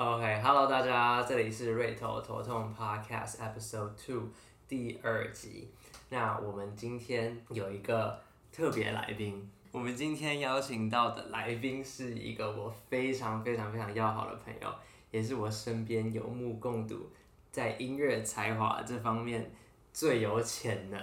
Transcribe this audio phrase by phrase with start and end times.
[0.00, 4.30] OK，Hello，大家，这里是瑞头头痛 Podcast Episode Two
[4.66, 5.68] 第二集。
[6.08, 8.18] 那我们今天有一个
[8.50, 14.74] 特别来宾，我们今天邀请到的来宾是一个我非常非常非常要好的朋友，
[15.10, 17.10] 也是我身边有目共睹，
[17.52, 19.52] 在音乐才华这方面
[19.92, 20.98] 最有潜能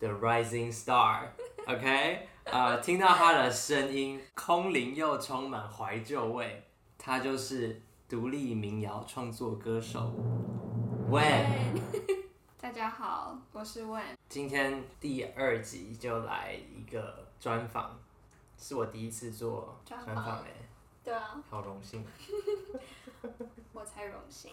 [0.00, 1.20] 的 Rising Star。
[1.68, 6.64] OK，呃，听到他的声音，空灵又充满怀旧味，
[6.98, 7.80] 他就是
[8.10, 10.12] 独立民谣创作歌手
[11.08, 11.80] Wen。
[12.60, 14.16] 大家好，我是 Wen。
[14.28, 17.96] 今天第二集就来一个专访，
[18.58, 20.48] 是我第一次做专专访访哎，
[21.04, 22.04] 对啊，好荣幸。
[23.72, 24.50] 我才荣幸。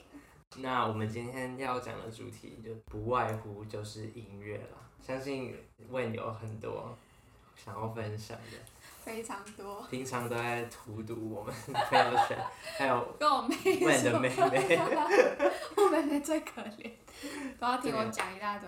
[0.57, 5.55] 那我们今天要讲的主题就不外乎就是音乐了，相信
[5.91, 6.95] Wen 有很多
[7.55, 8.76] 想要分享的。
[9.07, 12.37] 非常多，平常都在荼毒我们朋友圈，
[12.77, 14.77] 还有 跟我妹问的妹妹。
[15.77, 16.91] 我妹妹最可怜，
[17.57, 18.67] 都要听我讲一大堆。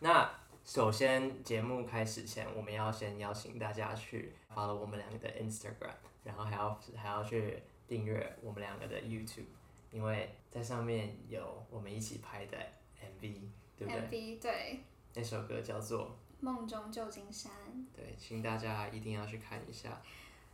[0.00, 0.30] 那
[0.66, 5.94] 首先节目开始前，我们要先邀请大家去 follow 我们两个的 Instagram，
[6.24, 9.46] 然后还要还要去订阅我们两个的 YouTube，
[9.90, 12.58] 因为在上面有我们一起拍的
[13.00, 13.34] MV，
[13.78, 14.80] 对不对？MV 对，
[15.14, 17.52] 那首歌叫做梦中旧金山。
[17.94, 20.00] 对，请大家一定要去看一下。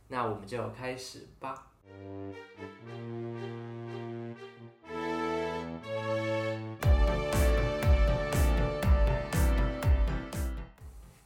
[0.09, 1.67] 那我们就开始吧。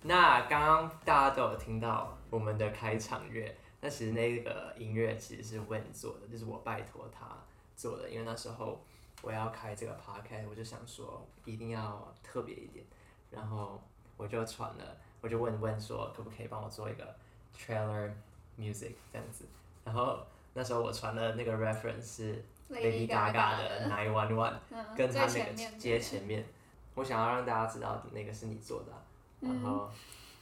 [0.03, 7.37] 那刚刚大家都有听到我们的开场乐，那其实那个音乐其实是 Wen 做的，就是我拜托他
[7.75, 8.83] 做的，因为那时候
[9.21, 12.85] 我要开这个 p o c a s t 我就想说一定要特别一点，
[13.29, 13.81] 然后
[14.21, 17.15] 我就传了，我就问问说可不可以帮我做一个
[17.57, 18.11] trailer
[18.59, 19.45] music 这样子，
[19.83, 20.19] 然后
[20.53, 26.45] 那时候我传的那个 reference 是 Lady Gaga 的 Nine One One，嗯，跟他那个前面接前面，
[26.93, 29.01] 我想要让大家知道那个是你做的啊、
[29.39, 29.89] 然后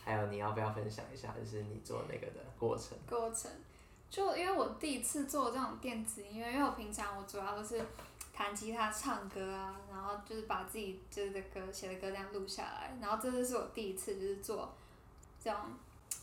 [0.04, 2.98] 还有你要不要分享一下，就是你做那个的过程？
[3.08, 3.50] 过程，
[4.10, 7.82] 就因为我第一次做这种电子音乐，因为我平常我主要都是
[8.40, 14.74] 弹吉他、唱歌啊，然后就是把自己就是的歌写的歌这样录下来，然后这次是我第一次就是做
[15.44, 15.60] 这种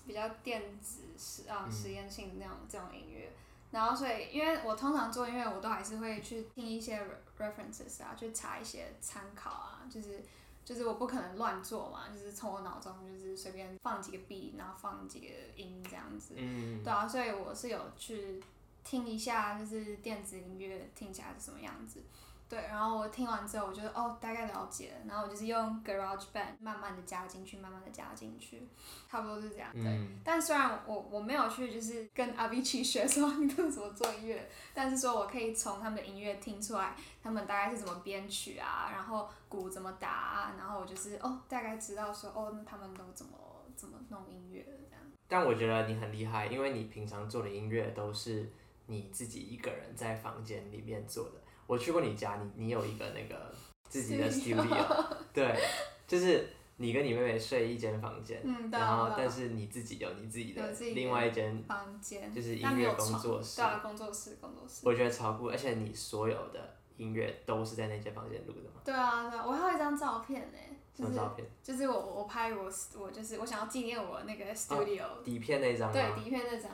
[0.06, 3.30] 比较电子实啊嗯实验性的那种这种音乐。
[3.70, 7.06] 然后，所以因为我通常做音乐，我都还是会去听一些 re-
[7.38, 10.22] references 啊，去查一些参考啊，就是
[10.64, 16.32] 就是我不可能乱做嘛，就是从我脑中就是随便放几个 B，然后放几个音这样子。
[16.34, 18.42] 嗯，对啊，所以我是有去
[18.86, 22.00] 听一下，就是电子音乐听起来是什么样子。
[22.48, 28.62] 对，然后我听完之后，我觉得哦，大概了解了，然后我就是用 Garage Band 慢慢的加进去，慢慢的加进去，
[29.10, 29.68] 差不多是这样。
[29.72, 43.32] 对，嗯但虽然我我没有去就是跟 Avicii 学说你们怎么做音乐，但是说我可以从他们的音乐听出来，他们大概是怎么编曲啊，然后鼓怎么打啊，然后我就是哦，大概知道说哦，那他们都怎么
[43.74, 45.04] 怎么弄音乐的这样。
[45.26, 48.48] 但我觉得你很厉害，因为你平常做的音乐都是
[48.86, 51.32] 你自己一个人在房间里面做的。
[51.66, 53.54] 我去过你家，你你有一个那个
[53.88, 55.58] 自己的 studio，对，
[56.06, 60.62] 就是你跟你妹妹睡一间房间，然后但是你自己有你自己的
[60.94, 64.82] 另外一间，房间，就是音乐工作室对啊，工作室，工作室。
[64.84, 68.80] 我觉得超酷，而且你所有的音乐都是在那间房间录的嘛？
[68.84, 70.58] 对啊，对啊，我还有一张照片呢，
[70.94, 71.44] 就是什么照片？
[71.64, 75.92] 就是我我拍我我就是我想要纪念我那个 studio，、底片那张吗？
[75.92, 76.70] 对底片那张，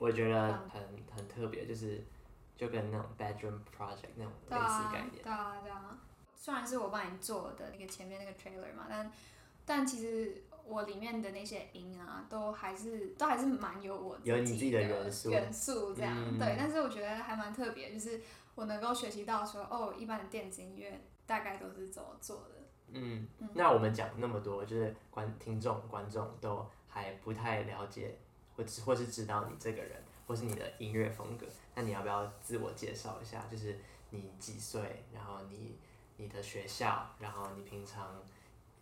[0.00, 0.82] 我觉得嗯很
[1.14, 2.02] 很特别，就是
[2.56, 5.22] 就跟那种 bedroom project 那种对类似啊概念。
[5.22, 5.98] 对啊对啊，
[6.34, 9.12] 虽然是我帮你做的那个前面那个 trailer 嘛，但
[9.66, 18.22] 但其实我里面的那些音啊，都还是都还是蛮有我有你自己的的元素元素这样、嗯对，但是我觉得还蛮特别，就是
[18.54, 22.54] 我能够学习到说哦，一般的电子音乐大概都是怎么做的。
[22.92, 28.18] 嗯，那我们讲那么多，就是观听众观众都还不太了解，
[28.84, 31.46] 或是知道你这个人，或是你的音乐风格。
[31.74, 33.44] 那你要不要自我介绍一下？
[33.50, 33.78] 就是
[34.10, 35.76] 你几岁，然后你
[36.16, 38.06] 你的学校，然后你平常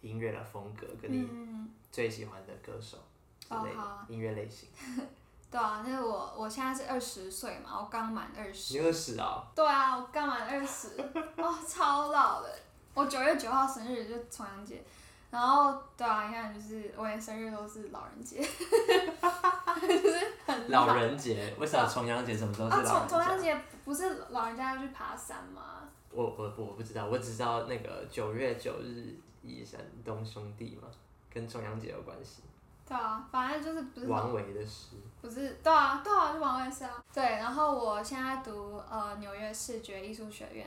[0.01, 2.99] 音乐的风格，跟你嗯，最喜欢的歌手
[3.41, 4.69] 之类的、音乐类型。
[5.51, 8.75] 对啊，那我我现在是二十岁嘛，我刚满二十。
[8.75, 9.51] 你二十啊？
[9.55, 10.89] 对啊，我刚满二十，
[11.37, 12.55] 哦，超老的。
[12.93, 14.83] 我九月九号生日就重阳节，
[15.31, 21.55] 然后对啊，你看就是我的生日都是老人节， 就是很老人节？
[21.59, 23.61] 为什么重阳节什么时候是啊，老重重阳节？
[23.85, 25.81] 不是老人家要去爬山吗？
[26.11, 30.89] 我我我不知道，我只知道那个九月九日忆山东兄弟嘛，
[31.31, 32.43] 跟重阳节有关系。
[32.89, 34.97] 对啊，反正就是不是王维的诗。
[35.21, 37.05] 不是，对啊，对啊，是王维诗啊。
[37.13, 40.67] 对，然后我现在读呃纽约视觉艺术学院，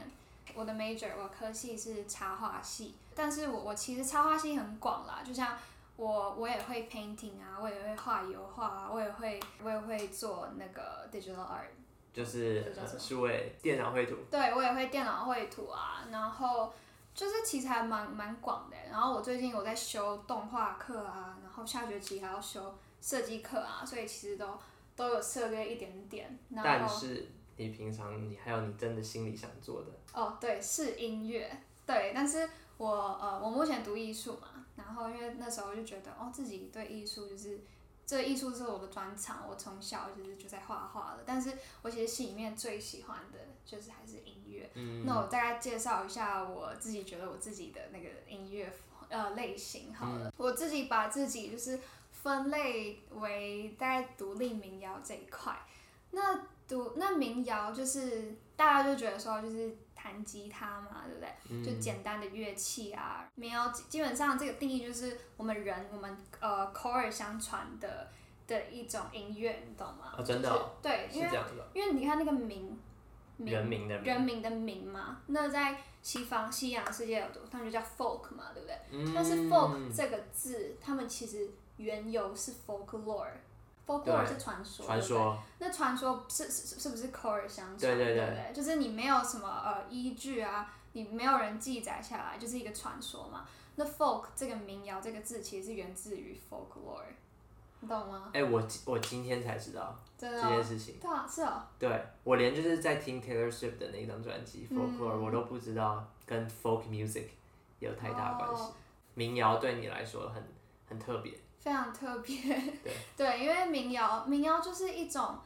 [0.56, 5.58] 我的 major 我科系是插画系，但是我我其实插画系很广啦，就像
[5.96, 11.70] 我我也会 painting 啊，我也会画油画啊，我也会我也会做那个 digital art，
[12.14, 14.16] 就是数位电脑绘图。
[14.30, 16.74] 对我也会电脑绘图啊，然后
[17.14, 18.78] 就是其实还蛮蛮广的。
[18.90, 24.58] 然后我最近我在修动画课啊，然后下学期还要修设计课啊，所以其实都
[24.96, 26.40] 都有涉猎一点点。
[26.50, 27.30] 然后但是
[27.62, 32.88] 你平常你还有你真的心里想做的，哦，对，是音乐，对，但是我
[33.22, 37.60] 呃，我目前读艺术嘛，然后因为那时候就觉得哦，自己对艺术就是。
[38.04, 41.24] 这艺术是我的专长，我从小就是就在画画了。
[41.26, 44.70] 但是我其实心里面最喜欢的就是还是音乐。
[44.74, 48.70] 嗯，那我大概介绍一下我自己觉得我自己的那个音乐
[49.08, 50.34] 呃类型好了。
[50.36, 51.80] 我自己把自己就是
[52.12, 55.58] 分类为大概独立民谣这一块。
[56.10, 56.38] 那
[56.72, 61.30] 独那民谣就是大家就觉得说就是弹吉他嘛，对不对？
[61.50, 68.08] 嗯就简单的乐器啊，民谣基基本上这个定义就是我们人我们呃口耳相传的
[68.48, 70.14] 的一种音乐，你懂吗？
[70.18, 72.80] 啊真的哦就是对，因为是这样的，因为你看那个民
[73.36, 78.76] 民人民的民人民的民嘛，那在西方西洋世界有多，他们就叫 folk 嘛，对不对？
[78.92, 83.34] 嗯但是 folk 这个字，他们其实原由是 folklore。
[83.88, 87.80] Folklore 是传说，传说，那传说是是是不是口耳相传？
[87.80, 88.54] 对对对不对？
[88.54, 93.46] 就是你没有什么呃依据啊，你没有人记载下来，就是一个传说嘛。
[93.76, 97.04] 那 folk 这个民谣这个字其实是源自于 folklore，
[97.80, 98.30] 你懂吗？
[98.34, 99.98] 哎、我我今天才知道？
[100.18, 100.96] 这件事情。
[101.02, 101.64] 对啊，是哦。
[101.80, 107.26] 对我连就是在听 Taylor Swift 的那张专辑《Folklore、嗯我都不知道跟 folk music
[107.80, 108.64] 有太大关系。
[108.64, 108.74] 哦
[109.14, 110.42] 民谣对你来说很
[110.88, 112.62] 很特别，非常特别。
[113.16, 115.40] 对因为民谣，民谣就是一种，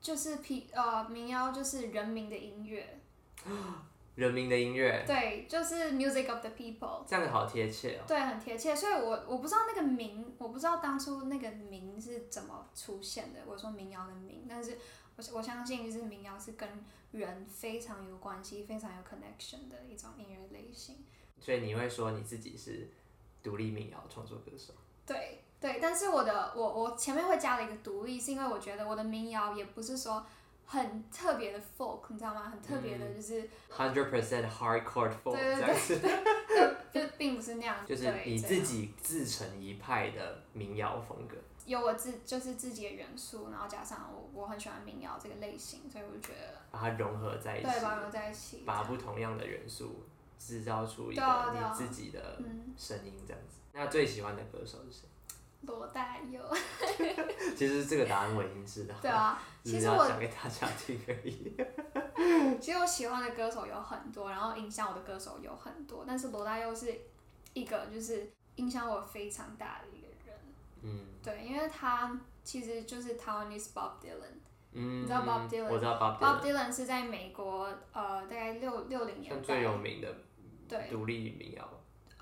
[0.00, 3.00] 就是皮呃，民谣就是人民的音乐，
[4.16, 8.04] 人民的音乐，对，就是 music of the people，这样好贴切哦。
[8.06, 8.76] 对，很贴切。
[8.76, 13.40] 所以我我不知道那个民，我不知道当初那个民是怎么出现的。
[13.46, 14.76] 我说民谣的民，但是
[15.16, 16.68] 我我相信就是民谣是跟
[17.12, 20.96] 人非常有关系、非常有 connection 的一种音乐类型。
[21.40, 22.90] 所以你会说你自己是
[23.42, 24.74] 独立民谣创作歌手，
[25.06, 30.26] 对对，但是我的我我前面会加了一个独立，是因为我觉得我的民谣也不是说
[30.66, 32.50] 很特别的 folk，你知道吗？
[32.50, 41.36] 很特别的嗯就是 hundred percent hardcore folk 对对这样子， 就并不是那样， 就是你自己自成一派的民谣风格。
[41.64, 50.02] 有我自就是自己的元素，然后加上我我很喜欢民谣这个类型，所以我就觉得把它融合在一起，对把它融在一起，把不同样的元素
[50.40, 53.60] 制造出一个你自己的嗯，声音，这样子。
[53.72, 55.08] 那最喜欢的歌手是谁？
[55.62, 56.40] 罗大佑，
[57.56, 61.54] 其实这个答案我已经知道，对啊，其实我要讲给大家听而已。
[62.60, 67.00] 其实我喜欢的歌手有很多，然后影响我的歌手有很多，但是罗大佑是
[67.54, 70.36] 一个就是影响我非常大的一个人，
[70.82, 74.38] 嗯对，因为他其实就是 Taiwanese Bob Dylan。
[74.74, 75.68] 嗯，你知道 Bob Dylan？
[75.68, 80.08] 我知道 Bob Bob Dylan，Dylan 是在美国，呃，大概六六零年代，最有名的
[80.66, 81.68] 对，独立民谣。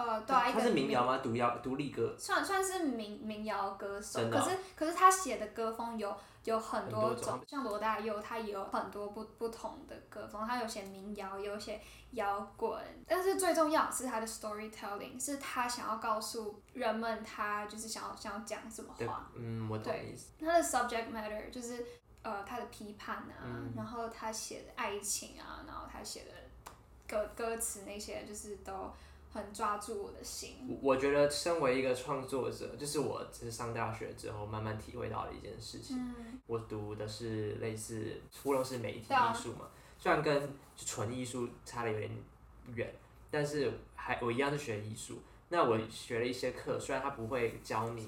[0.01, 1.19] 呃，对啊，一他个是民谣吗？
[1.19, 2.15] 独谣独立歌。
[2.19, 11.79] 算算是民民谣歌手，真的哦可是可是他写的歌风有有很多种像罗大佑，他也有很多不不同的歌风，他有写民谣，也有写
[12.13, 20.31] 摇滚，但是最重要的是他的 storytelling，是他想要告诉人们他就是想要想要讲什么对话，，嗯，我懂对意思。
[20.41, 21.85] 他的 subject matter 就是
[22.23, 26.31] 呃他的批判啊，嗯然后他写的爱情啊，然后他写的
[27.07, 28.91] 歌歌词那些就是都
[29.33, 30.57] 很抓住我的心。
[30.69, 35.97] 我我觉得身为一个创作者，就是我只是上大学之后慢慢体会到的一件事情。
[35.99, 39.69] 嗯，我读的是类似初中是媒体艺术嘛，
[39.99, 42.11] 虽然跟纯艺术差的有点
[42.75, 42.93] 远，
[43.31, 45.19] 但是还我一样是学艺术。
[45.49, 48.07] 那我学了一些课，虽然他不会教你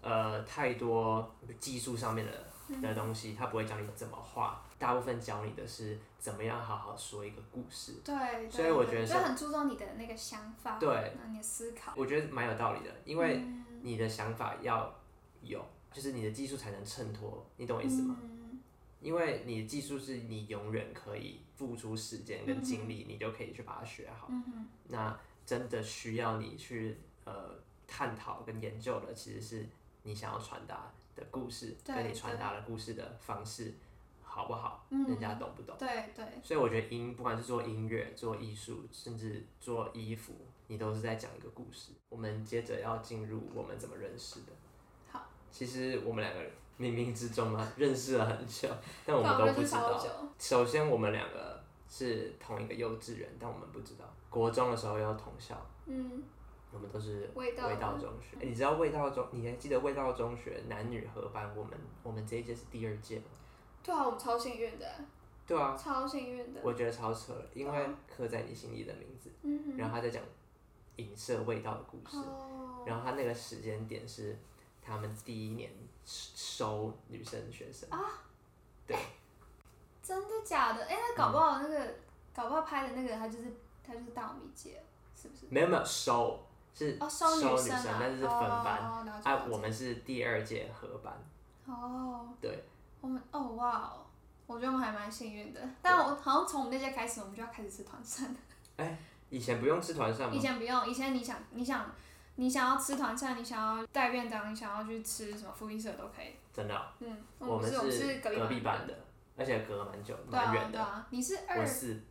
[0.00, 2.32] 呃太多技术上面的
[2.68, 7.94] 嗯的东西，他不会教你怎么画，大部分教你的是怎么样好好说一个故事。
[8.04, 11.12] 对，对所以我觉得就是很注重你的那个想法，对。
[11.28, 13.64] 你的思考，我觉得蛮有道理的，因为嗯。
[13.82, 14.92] 你的想法要
[15.40, 18.16] 有，就是你的技术才能衬托，你懂我意思吗？
[18.22, 18.60] 嗯。
[19.00, 24.26] 因为你的技术是你永远可以付出时间跟精力，你就可以去把它学好。
[24.30, 25.16] 嗯那
[25.46, 27.54] 真的需要你去呃
[27.86, 29.68] 探讨跟研究的，其实是
[30.02, 33.72] 你想要传达的故事，跟你传达的故事的方式
[34.38, 35.74] 好不好，嗯人家懂不懂？
[35.76, 40.32] 对对，所以我觉得音，不管是做音乐、做艺术，甚至做衣服，
[40.68, 41.90] 你都是在讲一个故事。
[42.08, 44.52] 我们接着要进入我们怎么认识的。
[45.10, 46.40] 好，其实我们两个
[46.78, 48.68] 冥冥之中啊 认识了很久，
[49.04, 50.00] 但我们都不知道。
[50.38, 54.04] 首先，我们两个是同一个幼稚园，但我们不知道。
[54.30, 56.22] 国中的时候要同校，嗯，
[56.70, 57.68] 我们都是味道
[57.98, 58.36] 中学。
[58.38, 59.26] 诶你知道味道中？
[59.32, 61.50] 你还记得味道中学男女合班？
[61.56, 61.72] 我们
[62.04, 63.24] 我们这一届是第二届吗？
[63.88, 64.86] 对啊，我们超幸运的，
[65.46, 66.60] 对啊，超幸运的。
[66.62, 69.76] 我觉得超扯的，因为刻在你心里的名字，嗯。
[69.78, 70.22] 然后他在讲
[70.96, 72.18] 影射味道的故事。
[72.18, 72.84] 哦。
[72.86, 74.36] 然后他那个时间点是
[74.82, 75.70] 他们第一年
[76.04, 77.98] 收女生学生啊，
[78.86, 78.94] 对，
[80.02, 80.84] 真的假的？
[80.84, 81.94] 哎、那搞不好那个，
[82.34, 83.44] 搞不好拍的那个他就是
[83.82, 84.82] 他就是大我们一届，
[85.16, 85.46] 是不是？
[85.48, 91.12] 没有没有收是哦，收女生啊，但是是分班，哦，了解啊了，解我们是第二届合班，
[91.66, 92.64] 哦，对，
[93.00, 94.06] 我们哦哇哦，
[94.46, 95.60] 我觉得我们还蛮幸运的。
[95.82, 98.34] 但我好像从我们那届开始，我们就要开始吃团餐。
[99.30, 100.40] 以前不用吃团膳以？
[100.40, 101.90] 前不用，以前你想你想
[102.36, 106.34] 你想要吃团餐，你想要带便当，你想要去吃什么福利社都可以。
[106.52, 108.94] 真的哦、嗯，我们们是我们是隔壁壁班的，
[109.36, 110.72] 而且隔蛮久，对啊蛮远的。
[110.72, 111.58] 对啊，你是二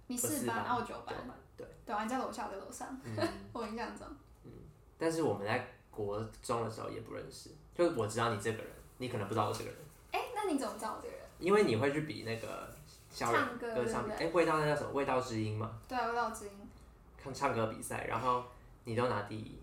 [0.07, 1.15] 你四班，班，然后我九班，
[1.57, 3.17] 对，对啊，你在楼下，我在楼上，嗯，
[3.51, 4.05] 我印象中。
[4.99, 9.86] 但是我们在国中的时候也不认识，就我知道你这个人，你可能不知道我这个人，哎、
[10.47, 11.21] 那你怎么知道我这个人？
[11.39, 12.67] 因为你会去比那个
[13.13, 14.89] 唱歌歌唱比，对哎、味道那叫什么？
[14.93, 15.69] 味道之音嘛？
[15.87, 16.51] 对啊，味道之音。
[17.21, 18.41] 看唱歌比赛，然后
[18.85, 19.59] 你都拿第一，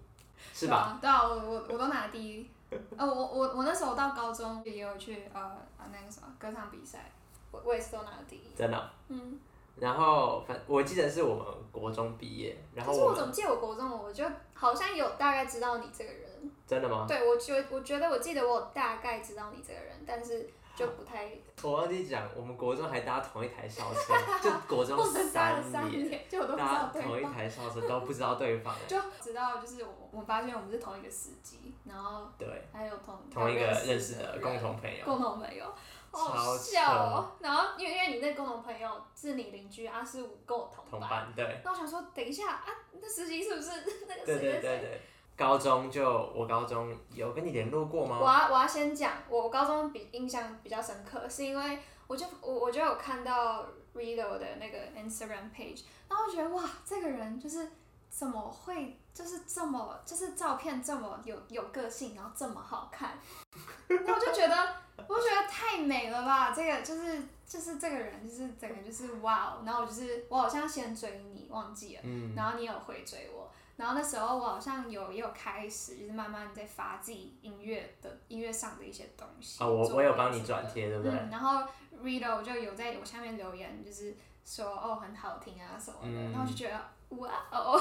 [0.52, 0.98] 是吧？
[1.00, 2.50] 对啊，对啊，我我我都拿第一。
[2.96, 7.10] 呃， 我我我那时候到高中也有去呃啊那个什么歌唱比赛，
[7.50, 8.52] 我我也是都拿了第一。
[8.54, 9.38] 真的哦、嗯，
[9.76, 16.20] 然后反我记得是我们国中毕业，然后我们可是我怎么记得我国中我就好像有大概知道你这个人。
[16.66, 17.06] 真的吗？
[17.08, 21.30] 对，我觉我觉得我记得我有大概知道你这个人，但是就不太。
[21.62, 27.24] 我忘记讲，我们国中还搭同一台校车，就 国中我们搭了三三年，就我都不知搭同一。
[27.34, 35.64] 台校车都不知道对方，就直到就是我我发现我们是同一个司机，然后对，还有同同一个认认识的共同朋友，共同朋友，
[36.10, 37.32] 好超笑哦。
[37.40, 41.00] 然后因为因为你那共同朋友是你邻居啊，是我跟我同班。
[41.00, 42.66] 同班，对，那我想说，等一下啊，
[43.00, 43.70] 那司机是不是
[44.06, 44.78] 那个对对对谁谁谁？
[44.80, 45.00] 对。
[45.36, 48.42] 高中就我高中有跟你联络过吗我吗？
[48.42, 57.68] 要我要先讲，我高中比印象比较深刻，是因为我就我我就有看到 Rido 的那个 Instagram page，然后我觉得哇，这个人就是
[58.08, 63.18] 怎么会就是这么就是照片这么有有个性，然后这么好看，
[63.88, 64.76] 然后我就觉得
[65.08, 72.02] 我就觉得太美了吧，这个就是就是这个人就是整个就是哇哦，然后我就是我好像先追你忘记了。
[72.04, 73.43] 嗯，然后你有回追我，
[73.76, 79.62] 然后那时候我好像有也有开始，就是慢慢在发自己音乐的音乐上的一些东西。
[79.62, 81.12] 啊，我作我有帮你转贴，对不对？
[81.12, 81.66] 嗯，然后
[82.02, 84.14] Rido 就有在我下面留言，就是
[84.44, 87.80] 说哦很好听啊什么的，嗯然后就觉得哇哦，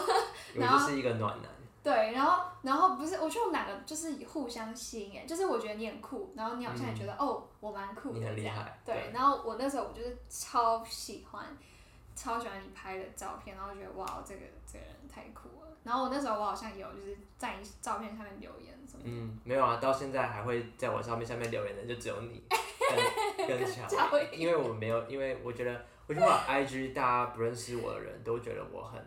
[0.56, 1.52] 然后就是一个暖男，
[1.84, 11.46] 对，然后然后不是，我觉得我们两个就是互相吸引，哎，就是我觉得你很酷，然后你好像也觉得、哦我蛮酷的你很厉这样害，对对，然后我那时候我就是超喜欢，
[12.14, 22.42] 超喜欢你拍的照片，然后觉得哇这个这个人太酷了，然后我那时候我好像有就是在你照片下面留言什么的，嗯，没有啊，到现在还会在我照片下面留言的就只有你
[23.48, 29.02] 跟跟因为我没有，因为我觉得，我觉得我 IG 大家不认识我的人都觉得我很，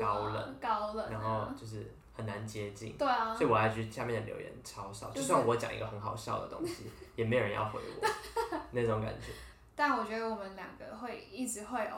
[0.00, 6.84] 高冷高冷、啊，然后就是很难接近，对啊所以我 IG 下面的留言超少，就就算我讲一个很好笑的东西，
[7.16, 8.08] 也没有人要回我，
[8.72, 9.32] 那种感觉。
[9.74, 11.90] 但我觉得我们两个会一直会有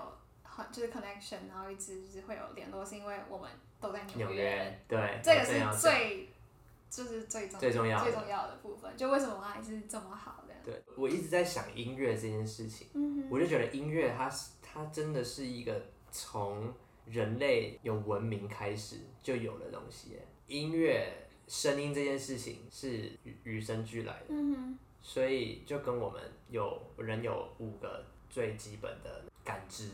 [0.54, 4.36] 很就是 connection，然后一直就是会有联络，是因为我们都在纽约。
[4.36, 6.28] 约，对，这个是最，
[6.88, 8.96] 就是最重最重要的最重要的部分。
[8.96, 10.54] 就为什么我还是这么好的？
[10.64, 16.72] 对，我一直在想音乐这件事情，嗯我就觉得音乐它是它真的是一个从
[17.04, 20.18] 人类有文明开始就有的东西。
[20.46, 29.90] 音乐声音这件事情是与与生俱来的，嗯所以就跟我们有人有五个最基本的感知：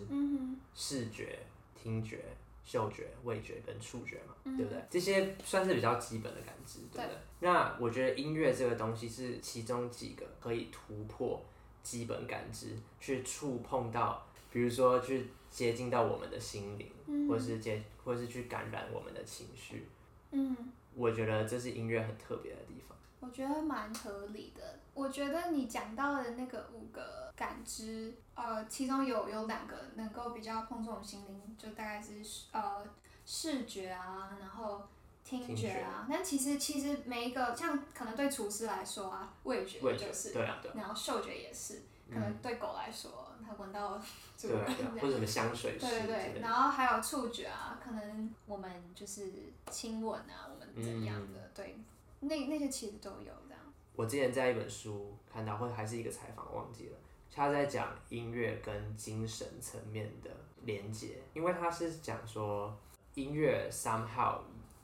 [0.75, 1.39] 视觉、
[1.75, 2.25] 听觉、
[2.65, 4.83] 嗅觉、味觉跟触觉嘛，嗯对不对？
[4.89, 7.17] 这些算是比较基本的感知，对不对？
[7.41, 11.43] 那我觉得音乐这个东西是其中几个可以突破
[11.83, 19.87] 基本感知，去触碰到，比如说去接近到我们的心灵，嗯或是接，或是去感染我们的情绪。
[20.31, 20.57] 嗯，
[20.95, 22.97] 我觉得这是音乐很特别的地方。
[23.21, 24.80] 我觉得蛮合理的。
[24.95, 32.87] 我觉得你讲到的那个五个感知，呃，其中有有两个能够比较碰触我们心灵，就大概是呃
[33.25, 34.83] 视觉啊，然后
[35.25, 36.07] 听觉啊。
[36.11, 41.83] 但其实其实每一个像可能对厨师来说啊，味觉就是，对啊，对啊，然后嗅觉也是，
[42.13, 44.01] 可能对狗来说，它闻到
[44.37, 49.33] 主人对啊，对啊，或者什么香水对对对，然后还有触觉啊，可能我们就是
[49.71, 51.51] 亲吻啊，我们怎样的，嗯。
[51.55, 51.79] 对，
[52.21, 53.61] 那那些其实都有这样。
[53.95, 56.97] 我我之前在一本书看到，或者还是一个采访忘记了，
[57.31, 60.31] 他在讲音乐跟精神层面的
[60.63, 62.75] 连接，因为他是讲说
[63.15, 64.39] 音乐 somehow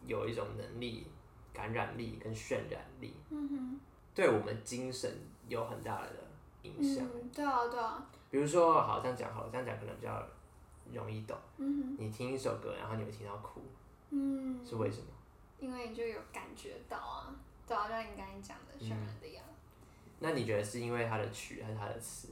[0.04, 1.06] 有一种能力，
[1.54, 3.80] 感染力跟渲染力，嗯哼，
[4.14, 5.10] 对我们精神
[5.48, 6.10] 有很大的
[6.60, 7.02] 影响。
[7.14, 10.22] 嗯，对啊对啊，比如说，好这样讲好了，这样讲可能比较
[10.92, 11.34] 容易懂。
[11.56, 13.62] 嗯哼，你听一首歌，然后你会听到哭，
[14.10, 15.06] 嗯，是为什么？
[15.58, 17.34] 因为你就有感觉到啊，
[17.66, 19.44] 对啊，就像你刚才讲的渲染的一样。
[20.20, 22.28] 那你觉得是因为它的曲还是它的词？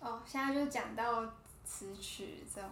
[0.00, 1.24] 哦，现在就讲到
[1.64, 2.70] 词曲这种，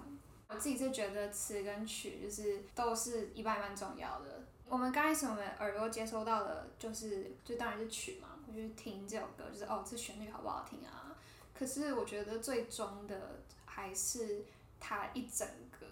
[0.49, 4.45] 我自己是觉得词跟曲就是都是一般蛮重要的。
[4.69, 11.16] 我们刚开始我们耳朵接收到的就是，就当然是曲嘛，我就听这首歌，就是哦，这旋律好不好听啊？
[11.54, 14.45] 可是我觉得最终的还是
[14.81, 15.87] 它一整个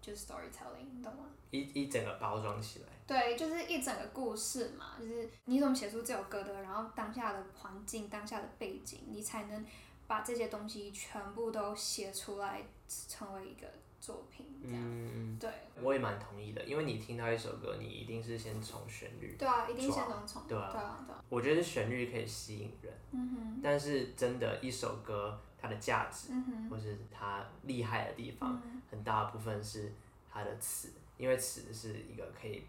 [0.00, 1.26] 就是 storytelling，你懂吗？
[1.50, 9.66] 一一整个包装起来，对，就是一整个故事嘛，就是你怎么写出这首歌的，然后当下的环境、当下的背景，你才能
[10.06, 13.66] 把这些东西全部都写出来，成为一个
[14.00, 14.46] 作品。
[14.62, 15.50] 这样，嗯，对，
[15.82, 23.60] 我也蛮同意的，因为你听到一首歌，你一定是先从旋律，对啊，一定先抓从从，对啊对啊，对啊，我觉得旋律可以吸引人，嗯哼。
[23.60, 29.92] 但是真的一首歌它的价值，嗯哼，或是它厉害的地方，嗯很大部分是
[30.32, 32.62] 它的词，因为词是一个可以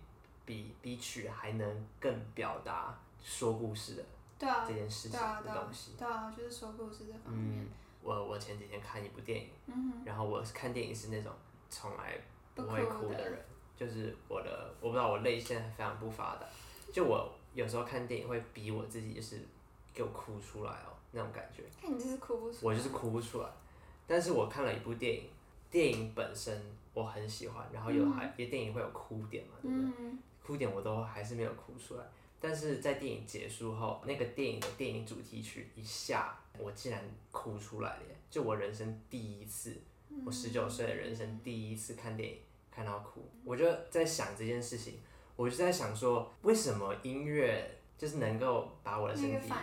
[0.51, 2.93] 比比曲还能更表达
[3.23, 4.03] 说故事的
[4.37, 7.69] 对啊这，件事情的东西。，对啊，就是说故事这方面嗯，，
[8.03, 11.31] 我我前几天看一部电影，嗯，然后我看电影是那种
[11.69, 12.19] 从来
[12.53, 13.39] 不不会哭的人，
[13.77, 16.45] 就是我的我不知道我泪腺非常不发达，
[16.91, 19.39] 就我有时候看电影会逼我自己就是
[19.93, 23.47] 给我哭出来哦那种感觉，看你就是哭不出来，我就是哭不出来。
[24.05, 25.29] 但是我看了一部电影，
[25.69, 26.61] 电影本身
[26.93, 29.85] 我很喜欢，然后有嗯还因为电影会有哭点嘛，对不对？
[29.99, 32.03] 嗯哭点我都还是没有哭出来。
[32.39, 36.99] 但是在电影结束后，那个电影的电影主题曲一下，我竟然
[37.31, 38.15] 哭出来了耶！
[38.31, 39.77] 就我人生第一次，
[40.25, 42.37] 我十九岁的人生第一次看电影
[42.71, 44.95] 看到哭，我就在想这件事情，
[45.35, 49.53] 我就在想说，为什么音乐就是能够把我的身体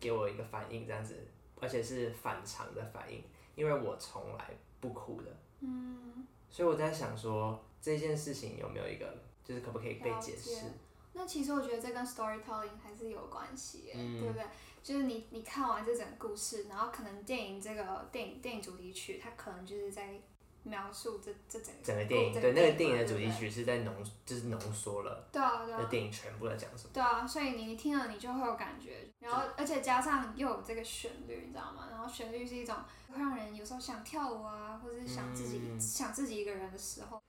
[0.00, 1.16] 给我一个反应这样子，
[1.60, 3.22] 而且是反常的反应，
[3.54, 4.50] 因为我从来
[4.80, 9.16] 不哭的，嗯，所以我在想说这件事情有没有一个，
[9.48, 10.66] 就是可不可以被了解释？
[11.14, 14.44] 那其实我觉得这跟 storytelling 还是有关系对不对？
[14.82, 20.20] 就是你你看完这整个故事，然后可能电影这个电影电影主题曲，它可能就是在
[20.62, 26.90] 描述这这整个整个电影，对那个电影的主题曲是在浓，就是浓缩了对啊对啊那电影全部在讲什么。
[26.92, 31.88] 对啊，所以你你听了你就会有感觉，然后而且加上又有这个旋律，你知道吗？
[31.90, 32.76] 然后旋律是一种
[33.12, 37.20] 会让人有时候想跳舞啊，或者是想自己、嗯想自己一个人的时候，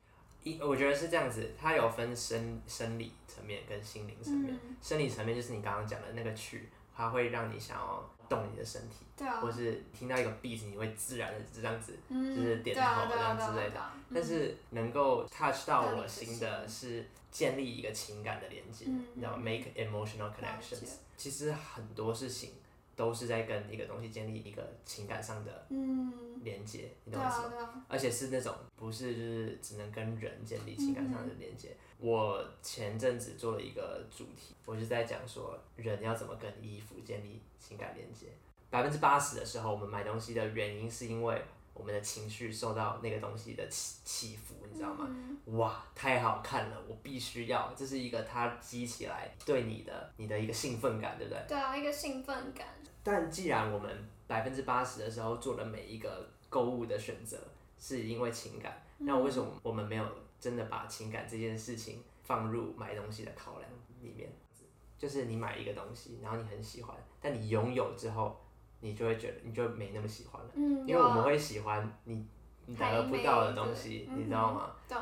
[0.43, 4.53] 一我觉得是这样子，它有分生生理层面跟心灵层面。
[4.53, 11.97] 嗯，生理层面就是你刚刚讲的那个曲，它会让你想要动你的身体，对啊，或是听到一个 beat，你会自然的这样子。
[12.09, 13.81] 嗯，就是点头这样之类的
[14.13, 20.93] 但是能够 touch 到我心的是建立一个情感的连接，嗯你知道吗？make emotional connections。
[21.17, 22.53] 其实很多事情
[22.99, 26.11] 都是在跟一个东西建立一个情感上的嗯，
[26.43, 27.55] 连接，你懂我意思吗？
[27.57, 31.73] 啊啊，而且是那种不是就是只能跟人建立情感上的连接。
[31.97, 38.27] 我前阵子做了一个主题，我就在讲说人要怎么跟衣服建立情感连接。
[38.69, 41.41] 百分之八十的时候，我们买东西的原因是因为
[41.73, 45.07] 我们的情绪受到那个东西的起起伏，你知道吗？
[45.09, 51.41] 嗯哇，太好看了，我必须要，这是一个它激起来对你的你的一个兴奋感，对不对？
[51.47, 52.67] 对啊，一个兴奋感，
[53.03, 53.89] 但既然我们
[54.27, 57.37] 百分之八十的时候做的每一个购物的选择
[57.77, 60.05] 是因为情感，那为什么我们没有
[60.39, 63.69] 真的把情感这件事情放入买东西的考量
[64.01, 64.29] 里面？
[64.97, 68.37] 就是你买一个东西，然后你很喜欢，但你拥有之后，
[68.81, 72.27] 你就会觉得你就没那么喜欢了，嗯，因为我们会喜欢你
[72.65, 74.75] 你得还不到的东西，你知道吗？
[74.89, 74.97] 懂，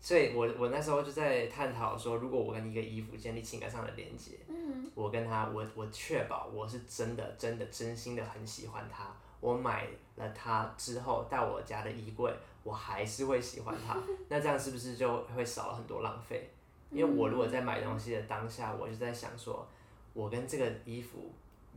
[0.00, 9.14] 所以我我那时候就在探讨说，如果我跟一个衣服建立情感上的连接，嗯我跟他，我我确保我是真的真的真心的很喜欢他。
[9.40, 9.86] 我买
[10.16, 12.30] 了它之后，到我家的衣柜，
[12.62, 13.96] 我还是会喜欢它。
[14.28, 16.50] 那这样是不是就会少了很多浪费？
[16.90, 19.66] 因为我如果在买东西的当下，我就在想说，
[20.12, 21.32] 我跟这个衣服，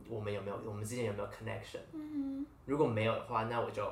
[0.08, 1.80] 我们有没有，我们之间有没有 connection？
[1.92, 3.82] 嗯如果没有的话，那我就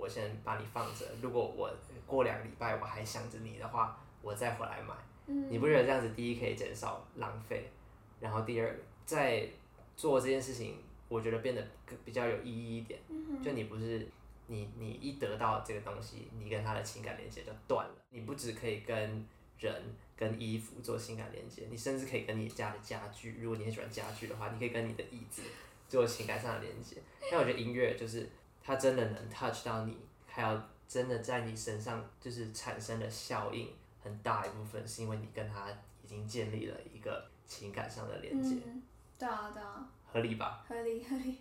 [0.00, 1.04] 我先把你放着。
[1.20, 1.70] 如果我
[2.06, 4.94] 过两个礼拜我还想着你的话，我再回来买。
[5.26, 7.70] 嗯，你不觉得这样子，第一可以减少浪费，
[8.18, 9.46] 然后第二在
[9.94, 12.98] 做这件事情，我觉得变得更比较有意义一点。
[13.08, 14.08] 嗯就你不是
[14.46, 17.94] 你你一得到这个东西，你跟他的情感连接就断了。
[18.08, 19.24] 你不只可以跟
[19.58, 19.82] 人
[20.16, 25.42] 跟衣服做情感连接，你甚至可以跟你家的家具，如果你很喜欢家具的话，你可以跟你的椅子
[25.88, 26.96] 做情感上的连接。
[27.30, 28.28] 但我觉得音乐就是
[28.62, 29.96] 它真的能 touch 到你，
[30.26, 33.68] 还有真的在你身上就是产生的效应
[34.02, 35.66] 很大一部分是因为你跟他
[36.02, 38.82] 已经建立了一个情感上的连接，嗯，
[39.18, 40.64] 对啊对啊，合理吧？
[40.68, 41.38] 合理合理。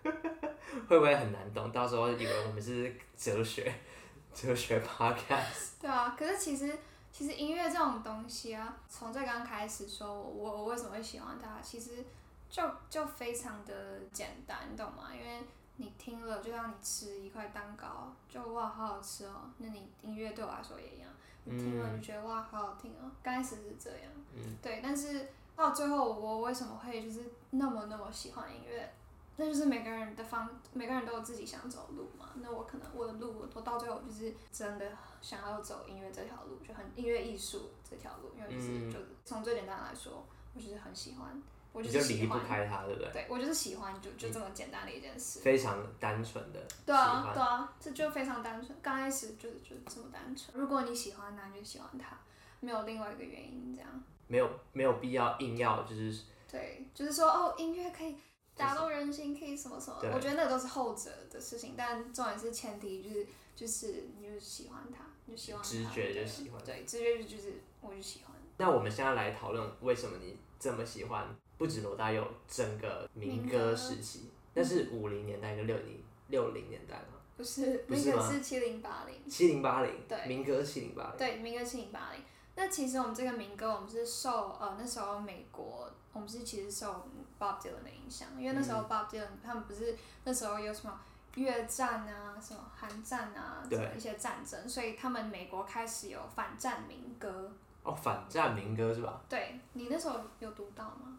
[0.88, 1.70] 会不会很难懂？
[1.72, 3.72] 到时候以为我们是哲学
[4.32, 5.72] 哲学 podcast。
[5.80, 6.72] 对啊，可是其实
[7.10, 12.04] 其实音乐这种东西啊，从最刚开始说我我我为什么会喜欢它，其实
[12.48, 15.10] 就就非常的简单，你懂吗？
[15.12, 15.40] 因为
[15.78, 19.50] 你听了，就像你吃一块蛋糕，就哇好好吃哦。
[19.58, 21.08] 那你音乐对我来说也一样，
[21.44, 23.10] 你听了就觉得哇好好听哦。
[23.22, 28.92] 刚开始是这样，嗯对，但是到最后我为什么会就是那么那么喜欢音乐？
[29.40, 32.30] 那就是每个人的方，每个人都有自己想走的路嘛。
[32.42, 34.90] 那我可能我的路，我到最后就是真的
[35.22, 41.40] 想要走音乐这条路，就很音乐艺术这条路，因为就是、嗯就是从最简单来说，我就是很喜欢，
[41.72, 43.10] 我你就是离不开他，对不对？
[43.12, 45.40] 对我就是喜欢，就就这么简单的一件事。
[45.40, 48.76] 非常单纯的对啊，对啊，这就非常单纯。
[48.82, 50.58] 刚开始就是就这么单纯。
[50.58, 52.18] 如果你喜欢他，你就喜欢他，
[52.60, 53.88] 没有另外一个原因这样。
[54.26, 58.16] 没有没有必要硬要就是对，就是说哦，音乐可以
[58.56, 60.10] 打动人心，可以什么什么对。
[60.10, 68.34] 我觉得那都是后者的事情，但重点是前提就是就是你就喜欢他，你就喜欢他直觉就喜欢对，直觉就就是我就喜欢。
[68.58, 71.24] 那我们现在来讨论为什么你这么喜欢，
[71.58, 82.22] 不止罗大佑整个民歌时期，那是五零年代跟六零六零年代吗，不是，那不是是七零八零，七零八零，对民歌七零八零，对，民歌七零八零。
[82.54, 87.06] 那其实我们这个民歌，我们是受呃那时候美国，我们是其实受
[87.38, 91.00] Bob Dylan 的影响，因为那时候嗯 Bob Dylan 他们不是那时候有什么
[91.36, 97.52] 越战啊、什么韩战啊，对一些战争，所以他们美国开始有反战民歌。
[97.84, 99.20] 哦，反战民歌是吧？
[99.28, 101.17] 对你那时候有读到吗？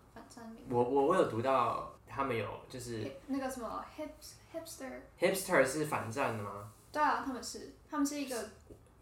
[0.69, 6.71] 我我我有读到他们有就是 Hip- 那个什么 hips hipster，hipster 是反战的吗？
[6.91, 8.49] 对啊，他们是他们是一个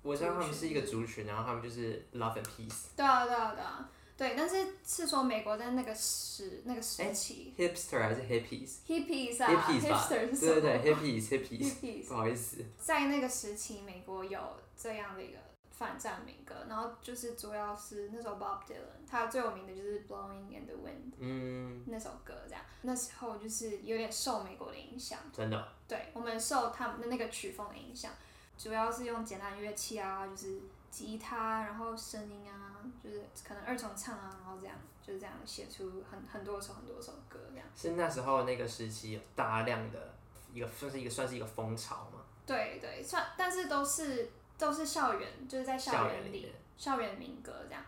[0.04, 2.86] 我知道他们是一个族群，然后他们就是 love and peace。
[2.96, 3.90] 对啊对啊对啊。
[4.18, 7.54] 对，但是是说美国在那个时那个时期。
[7.56, 10.08] hipster 还是 hippies？hippies hippies 啊 Hippies 吧。
[10.10, 10.54] hipster 是什么？
[10.54, 11.30] 对对对， hippies。
[11.30, 14.40] hippies，hippies 不好意思，在那个时期，美国有
[14.76, 15.38] 这样的一个
[15.78, 22.64] 反战民歌，然后就是主要是那首 Bob Dylan，他最有名的就是 Blowing in the Wind 嗯，那首歌，这样。
[22.82, 28.12] 那时候就是有点受美国的影响，真的，对我们受他们的那个曲风的影响，
[28.58, 30.60] 主要是用简单乐器啊，就是
[30.90, 37.68] 吉他，然后声音啊，就是可能二重唱啊，然后这样就是这样写出很很多首很多首歌这样。
[37.76, 40.16] 是那时候那个时期有大量的
[40.52, 46.52] 一个算是一个算是一个风潮嘛，对对，算但是都是都是校园，就是在校园里。
[46.78, 47.84] 校园民歌这样。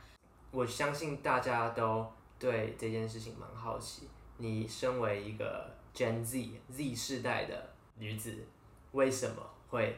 [0.50, 4.10] 我相信大家都对这件事情蛮好奇。
[4.38, 8.48] 你身为一个 Gen Z Z 世代的女子，
[8.94, 9.36] 为什么
[9.70, 9.96] 会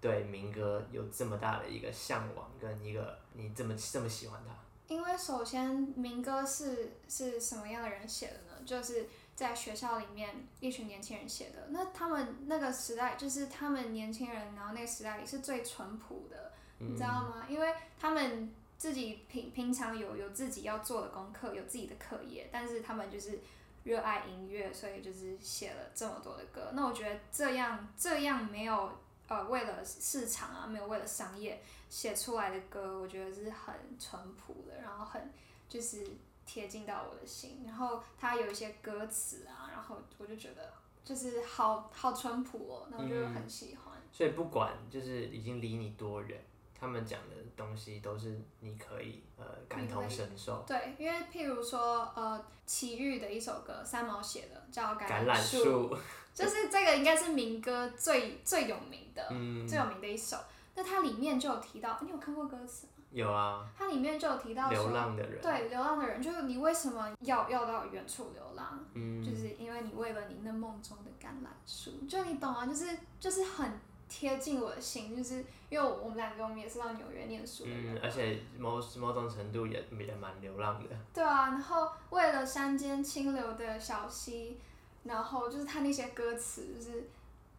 [0.00, 4.54] 对民歌有这么大的一个向往，跟一个你这么这么喜欢它？
[4.88, 8.62] 因为首先民歌是是什么样的人写的呢？
[8.64, 9.06] 就是
[9.40, 11.68] 在学校里面一群年轻人写的。
[11.70, 17.46] 那他们那个时代，就是他们年轻人，然后那个时代里是最淳朴的，你知道吗？
[17.48, 23.40] 因为他们自己平平常有有自己要做的功课，有自己的课业，但是他们就是
[23.84, 26.72] 热爱音乐，所以就是写了这么多的歌。
[26.74, 28.92] 那我觉得这样这样没有
[29.28, 35.32] 呃为了市场啊，没有为了商业写出来的歌，我觉得是很淳朴的，然后很
[35.66, 36.06] 就是
[36.52, 37.62] 贴近到我的心。
[37.64, 40.72] 然后它有一些歌词啊，然后我就觉得
[41.04, 43.94] 就是好好淳朴哦，那我就很喜欢。
[44.10, 46.42] 所以不管就是已经离你多远，
[46.74, 50.64] 他们讲的东西都是你可以呃感同身受。
[50.66, 55.98] 对，因为譬如说，呃，齐豫的一首歌，三毛写的，叫《橄榄树》，树，
[56.34, 60.36] 就是这个应该是民歌最最有名的、嗯，最有名的一首。
[60.74, 62.99] 那它里面就有提到，你有看过歌词吗？
[63.12, 68.78] 有啊，它里面就有提到流说，浪的人，对，流浪的人，就是你为什么要要到远处流浪？
[68.94, 72.86] 嗯，就是因为你为了你那梦中的橄榄树，就你懂啊，就是
[73.18, 73.72] 就是很
[74.08, 80.90] 贴近我的心，就是因为我们两个我们也是到纽约念书的人，嗯，而且某某种程度也也蛮流浪的。
[81.12, 84.58] 对啊，然后为了山间清流的小溪，
[85.04, 87.08] 然后就是他那些歌词，就是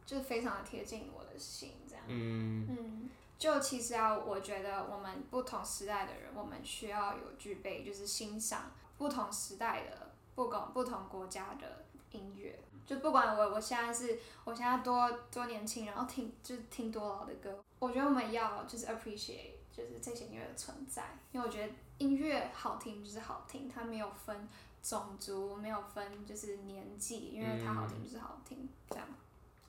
[0.06, 2.04] 就是非常的贴近我的心，这样。
[2.08, 3.10] 嗯，嗯，
[3.42, 12.60] 就其实啊，我觉得我们不同时代的人，我们需要有具备就是欣赏不同时代的不同不同国家的音乐。
[12.86, 24.48] 就不管我我现在是我现在多多年轻，然后听就是听多老的歌，我觉得我们要就是 appreciate 就是这些音乐的存在，因为我觉得音乐好听就是好听，它没有分
[24.84, 29.08] 种族，没有分就是年纪，因为它好听就是好听，这样。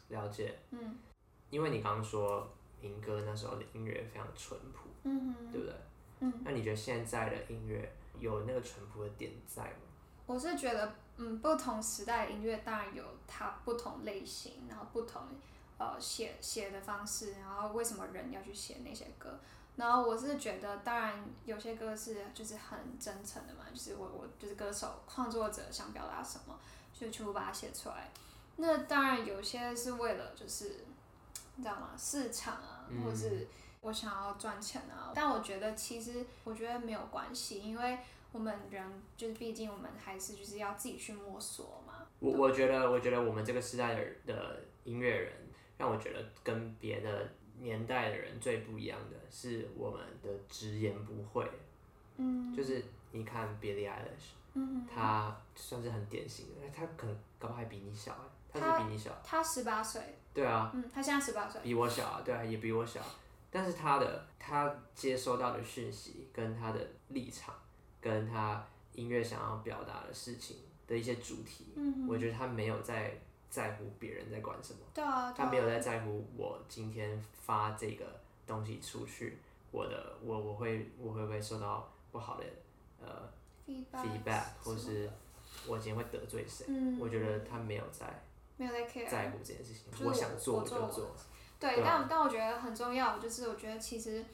[0.08, 0.98] 了解，嗯
[1.48, 2.46] 因为你刚刚说
[2.82, 5.74] 民歌那时候的音乐非常淳朴，嗯哼对不对？
[6.20, 9.86] 嗯，那你觉得现在的音乐有那个淳朴的点在吗？
[10.26, 15.22] 我是觉得，嗯，不同时代的音乐当然有它不同类型，然后不同
[15.78, 19.38] 呃写写的方式，然后为什么人要去写那些歌。
[19.74, 26.58] 然后我是觉得，当然有些歌是就是很真诚的嘛，就是我我就是歌手创作者想表达什么，
[26.92, 28.10] 就全部把它写出来。
[28.56, 30.84] 那当然有些是为了就是
[31.56, 31.90] 你知道吗？
[31.96, 33.46] 市场啊，嗯或是
[33.80, 35.12] 我想要赚钱啊。
[35.14, 37.98] 但我觉得其实我觉得没有关系，因为
[38.32, 42.06] 我们人就是毕竟我们还是就是要自己去摸索嘛。
[42.20, 45.32] 我我觉得，我觉得我们这个时代的的音乐人，
[45.76, 47.28] 让我觉得跟别的
[47.58, 51.50] 年代的人最不一样的是，我们的直言不讳。
[52.18, 58.12] 嗯就是你看 Billie Eilish，嗯，他算是很典型的，他可能搞不好还比你小
[58.52, 60.00] 哎，她她是比你小，他十八岁，
[60.34, 63.00] 对啊，嗯，他现在十八岁，比我小啊，对啊，也比我小，
[63.50, 67.54] 但是他的他接收到的讯息跟他的立场，
[68.00, 68.64] 跟他
[68.94, 73.18] 音乐想要表达的事情的一些主题，嗯我觉得他没有在
[73.50, 74.80] 在乎别人在管什么。
[74.94, 78.04] 对啊，他没有在在乎我今天发这个
[78.46, 79.38] 东西出去，
[79.70, 82.44] 我的我我会我会不会受到不好的
[83.00, 83.28] 呃
[83.66, 85.10] feedback feedback，或是
[85.66, 86.64] 我今天会得罪谁？
[86.68, 88.22] 嗯，我觉得他没有在
[88.56, 91.16] 没有在 care，在乎这件事情就是，我想做我就做。
[91.58, 92.00] 对，对啊。
[92.00, 94.24] 但但我觉得很重要，就是我觉得其实，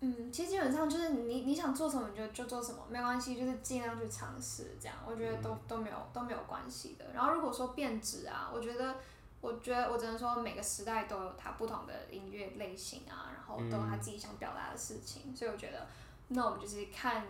[0.00, 7.04] 嗯，其实基本上就是你你想做什么你就就做什么，没关系，就是尽量去尝试，这样我觉得都、都没有都没有关系的。
[7.12, 8.96] 然后如果说变质啊，我觉得
[9.40, 15.86] 我觉得我只能说每个时代都有它不同的音乐类型啊，然后都有他自己想表达的事情，所以我觉得
[16.28, 17.26] 那我们就是看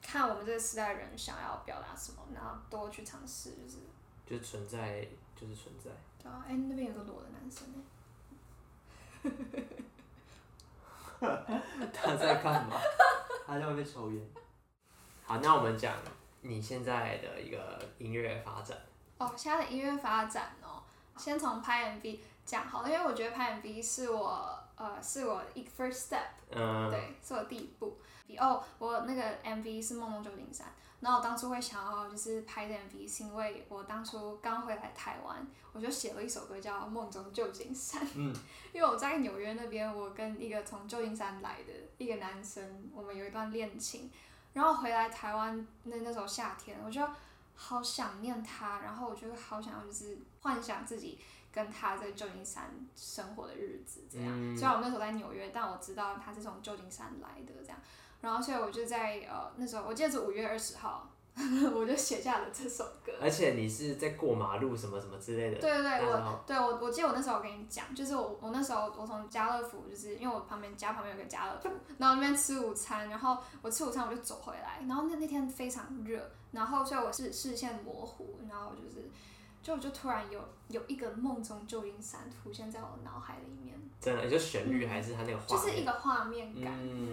[0.00, 3.78] 看我们这个时代的人想要表达什么，然后多去尝试，就是。
[4.26, 5.90] 就存在就是存在。
[6.22, 7.68] 对啊，哎、那边有个裸的男生
[9.22, 9.30] 哎、
[11.92, 12.76] 他在干嘛？
[13.46, 14.20] 他在外面抽烟。
[15.24, 15.94] 好，那我们讲
[16.40, 18.76] 你现在的一个音乐发展。
[19.18, 20.82] 哦，现在的音乐发展哦，
[21.16, 27.98] 先从拍 MV 讲好了，因为我觉得拍 MV 是我呃是我一个 first step，、嗯，对，是我第一步。
[28.38, 30.66] 哦，我那个 MV 是《梦梦旧金山》，
[31.00, 38.04] 然后我当初会想要就是拍的 MV，是因为我当初刚回来台湾，我就写了一首歌叫《梦中旧金山》。
[38.16, 38.34] 嗯，
[38.74, 44.10] 因为我在纽约那边，我跟一个从旧金山来的一个男生，我们有一段恋情，
[44.54, 47.06] 然后回来台湾那那时候夏天，我就
[47.54, 51.18] 好想念他，然后我就好想要就是幻想自己
[51.52, 54.28] 跟他在旧金山生活的日子这样。
[54.32, 57.78] 嗯虽然我那时候在纽约，但我知道他是从旧金山来的这样，
[58.20, 61.08] 然后所以我就在呃那时候我记得是五月二十号，
[61.74, 63.12] 我就写下了这首歌。
[63.20, 65.60] 而且你是在过马路什么什么之类的。
[65.60, 76.20] 对对对，我对我我记得我那时候我跟你讲，就是我我那时候我从家乐福，就是因为我旁边家旁边有个家乐福， 然后那边吃午餐，然后我吃午餐我就走回来，然后那那天非常热，
[76.52, 79.08] 然后所以我是视线模糊，然后就是
[79.62, 85.66] 就我就突然有有一个梦中旧金山浮现在我脑海里面，真的，就旋律还是他那个画面。
[85.66, 87.07] 就是一个画面感，嗯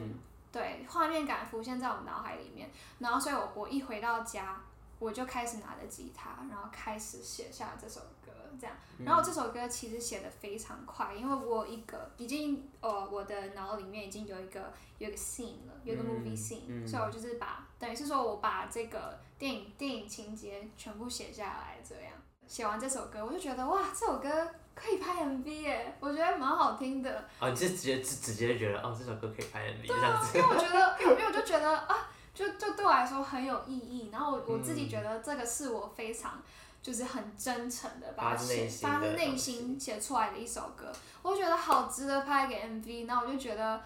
[0.56, 4.62] 对，画面感浮现在我脑海里面，然后所以我我一回到家，
[5.00, 8.74] 我就开始拿着吉他，然后开始写下这首歌，这样。
[9.04, 22.13] 然后这首歌其实写的非常快，因为我有一个已经呃我的脑里面已经有一个有一个 scene 了，有一个嗯 movie scene，、嗯所以我就是把等于是说我把这个电影电影情节全部写下来，这样。
[22.47, 24.29] 写完这首歌，我就觉得哇，这首歌
[24.73, 27.25] 可以拍 MV 耶，我觉得蛮好听的。
[27.39, 30.38] 哦，你是直接直直接觉得哦，这首歌可以拍 MV 这对啊，样子。
[30.38, 34.10] 因为我觉得， 因为我就觉得啊，就就对我来说很有意义。
[34.12, 36.41] 然后我我自己觉得这个是我非常
[36.81, 43.08] 就是很真诚的把心的发自内心写出来的一首歌，我觉得好值得拍给 MV。
[43.08, 43.81] 然后我就觉得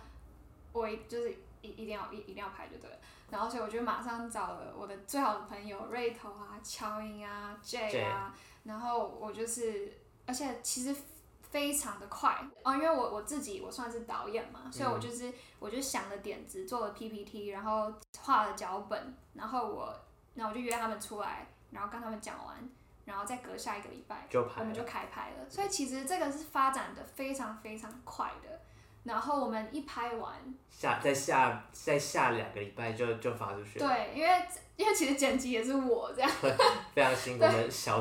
[0.74, 2.95] 我就是一一定要一一定要拍就对了。
[3.30, 8.34] 然后所以我就马上找了我的最好的朋友瑞头啊、乔英啊、J 啊，
[8.70, 9.92] 然后我就是，
[10.28, 10.96] 而且其实
[11.42, 20.00] 非常的快哦，因为我我自己我算是导演嘛，所以我就是、我就想了点子，做了 PPT，然后画了脚本，然后我
[20.36, 22.58] 然后我就约他们出来，然后跟他们讲完，
[23.06, 24.28] 然后再隔下一个礼拜
[24.60, 24.84] 我们就。
[24.84, 28.60] 开拍了，所以其实这个是发展的非常非常快的。
[29.04, 30.36] 然后我们一拍完，
[30.70, 36.30] 下再下再下两个礼拜就就发出去了，对，因为因为其实剪辑也是我这样，
[36.94, 37.46] 非常辛苦。
[37.46, 38.00] 我们 小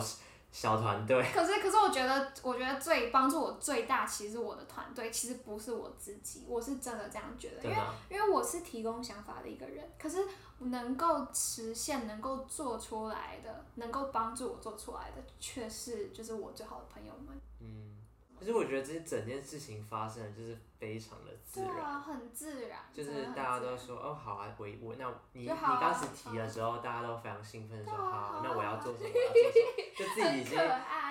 [0.51, 1.23] 小团队。
[1.33, 7.77] 可是，可是我觉得，我觉得最帮助我最大，其实是我的团队，其实不是我自己，我是真的这样觉得，因为
[8.11, 10.27] 因为我是提供想法的一个人，可是
[10.59, 17.41] 能够实现、能够做出来的、能够帮助我做出来的，却是就是我最好的朋友们。
[17.61, 17.88] 嗯。
[18.39, 30.59] 可是我觉得这整件事情发生的就是非常的自然，啊，很自然，就是大家都说哦好啊，我我那你你当时提的时候，大家都非常兴奋说好，那我要做什么，我要做什么，就自己已经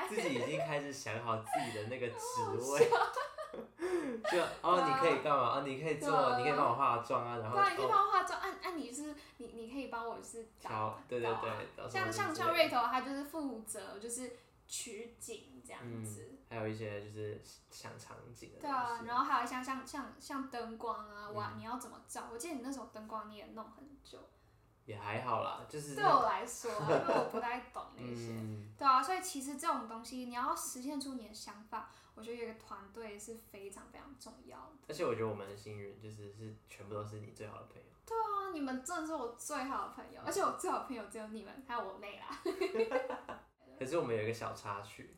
[0.09, 2.89] 自己已经开始想好自己的那个职位，
[4.31, 5.57] 就哦你可以干嘛？
[5.57, 16.36] 哦你可以做，你可以帮我化妆啊，然后对，你可以帮我化妆，按按你是你你可以帮我是调，对对对，像像像瑞头他就是负责就是取景这样子。
[16.49, 18.61] 还有一些就是想场景的。
[18.61, 22.29] 对啊，然后还有像像像像灯光啊，哇，你要怎么照？
[22.31, 24.19] 我记得你那时候灯光你也弄很久。
[24.85, 28.33] 也还好啦，就是对我来说，因为我不太懂那 些。
[28.77, 34.85] 对啊，所以其实这种东西你要实现出你的想法，我觉得有个团队是非常非常重要的。
[34.87, 37.83] 而且我觉得我们的幸运就是是全部都是你最好的朋友。
[38.05, 42.39] 对啊，你们真的是我最好的朋友，而且我最好的朋友只有你们，还有我妹啦。
[43.77, 45.13] 可是我们有一个小插曲。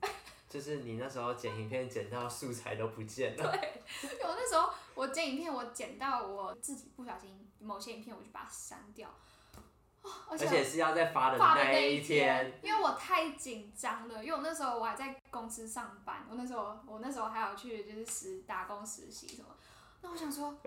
[0.49, 3.51] 就是你那时候剪影片剪到素材都不见了。
[3.51, 3.83] 对，
[4.27, 9.07] 我那时候我剪影片，我剪到我自己不小心某些影片我就把它删掉，
[10.27, 19.49] 而且是要在发的那一天，因为我太紧张了，因为我那时候我还在公司上班，我那时候我那时候还要去就是实打工实习什么，
[20.01, 20.57] 那我想说，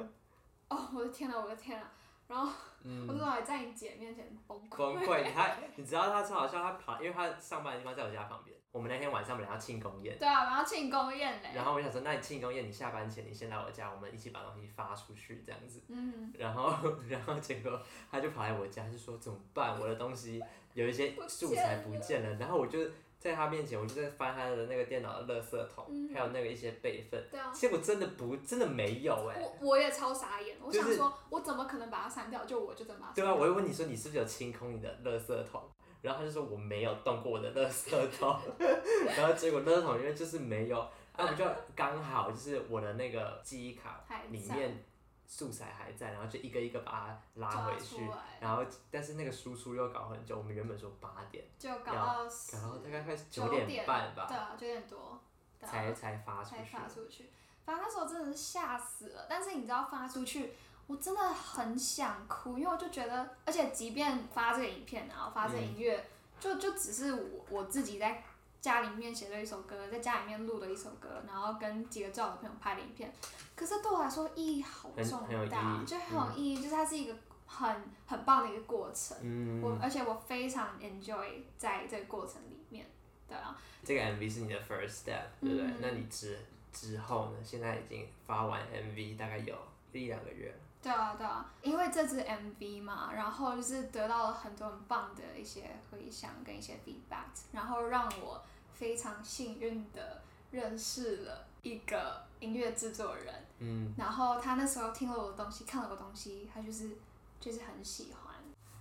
[0.69, 1.87] 哦，我的天呐，我的天呐，
[2.33, 2.51] 然后
[2.83, 4.77] 我那时候还在你姐面前崩溃。
[4.77, 8.57] 崩溃，他你知道他超好笑，他跑，因为他上班的地方在我家旁边。
[8.73, 11.51] 我们那天晚上本来要庆功宴，对啊，我们要庆功宴嘞。
[11.55, 15.83] 然后我想说，那你庆功宴，你下班前你先来我家，我们一起把东西发出去这样子。
[15.89, 16.33] 嗯。
[16.39, 16.73] 然后，
[17.07, 17.79] 然后结果
[18.11, 19.79] 他就跑来我家，就说怎么办？
[19.79, 20.43] 我的东西
[20.73, 22.35] 有一些素材不见了。
[22.37, 22.79] 然后我就
[23.23, 27.23] 在他面前，我就在翻他的那个电脑的垃圾桶，还有那个一些备份。
[27.31, 27.53] 对啊。
[27.55, 29.41] 结果真的不，真的没有哎。
[29.41, 32.45] 我我也超傻眼，我想说，我怎么可能把它删掉？
[32.45, 33.13] 就我就这么。
[33.15, 35.63] 对啊，我就问你说，你是不是有清空你的垃圾桶？
[36.01, 38.37] 然后他就说我没有动过我的垃圾桶，
[39.17, 40.85] 然后结果垃圾桶因为就是没有，
[41.17, 41.45] 那不就
[41.77, 44.85] 刚好就是我的那个记忆卡里面
[45.27, 48.09] 素材还在，然后就一个一个把它拉回去，
[48.41, 55.21] 然后但是那个输出又搞很久，我们原本说八点，就搞到搞到大概快九点半吧，对啊九点多
[55.61, 57.31] 才才发出去，才发出去，
[57.65, 60.53] 反正那时候真的是吓死了，但是你知道发出去。
[60.89, 66.05] 我真的很想哭，因为我就觉得，而且即便发这个影片，然后发这个音乐，
[66.41, 68.23] 就就只是我我自己在
[68.63, 73.13] 家里面写了一首歌，在家里面录的一首歌，然后跟几个最好的朋友拍的影片，
[73.57, 82.87] 可是对我来说意义好重大，就很有意义，就是它是一个很很棒的一个过程，我而且我非常 enjoy 在这个过程里面，
[83.29, 83.61] 对啊。
[83.85, 85.67] 这个 MV 是你的 first step，对不对？
[85.81, 86.39] 那你之
[86.73, 87.39] 之后呢？
[87.43, 89.57] 现在已经发完 MV，大概有
[89.91, 90.55] 一两个月。
[90.83, 98.43] 对啊，对啊，因为这支 MV 嘛，然后就是得到了很多很棒的一些回响跟一些 feedback，然后让我
[98.75, 106.91] 非常幸运的认识了一个音乐制作人，嗯，然后他那时候听了我的东西，看了我的东西，他就是
[107.39, 108.35] 就是很喜欢。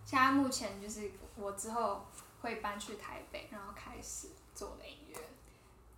[0.04, 2.04] 现在目前就是我之后
[2.42, 5.18] 会搬去台北，然后开始做的音乐，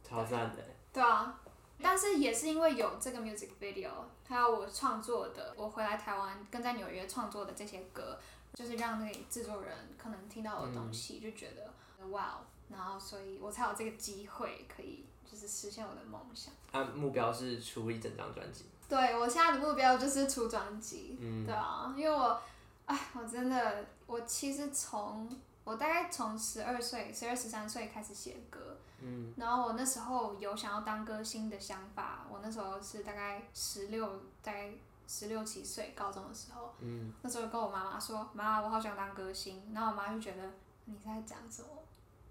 [0.03, 0.61] 超赞的。
[0.91, 1.39] 对啊。
[1.83, 3.89] 但是也是因为有这个 music video，
[4.25, 8.17] 还有我创作的，我回来台湾跟在纽约创作的这些歌，
[8.53, 16.53] 就是让那个制作人可能听到我的东西，就觉得哇，然后所以我才有这个机会可以就是实现我的梦想。
[16.71, 18.65] 他目标是出一整张专辑。
[18.87, 22.41] 对我现在的目标就是出专辑，嗯对啊，因为我，
[22.85, 25.29] 哎，我真的，我其实从
[25.63, 28.72] 我大概从十二岁、十二十三岁开始写歌。
[29.05, 34.07] 嗯，然后我那时候有想要当歌星的想法，我那时候是大概十六，
[34.41, 34.71] 大概
[35.05, 40.43] 十六七岁，高中的时候，嗯，那时候跟我妈妈说，妈，我好想当歌星，然后我妈就觉得
[40.85, 41.67] 你在讲什么，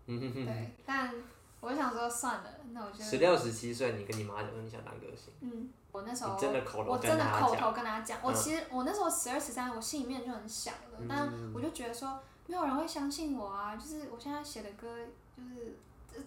[0.07, 1.15] 嗯 对，但
[1.61, 14.89] 我想说算了，那我就十六十七岁，你跟你妈讲说你想当歌星，嗯，我那时候真的口我真的口头跟她讲，我其实我那时候十二十三，我心里面就很想了，但我就觉得说没有人会相信我啊，就是我现在写的歌
[15.37, 15.77] 就是。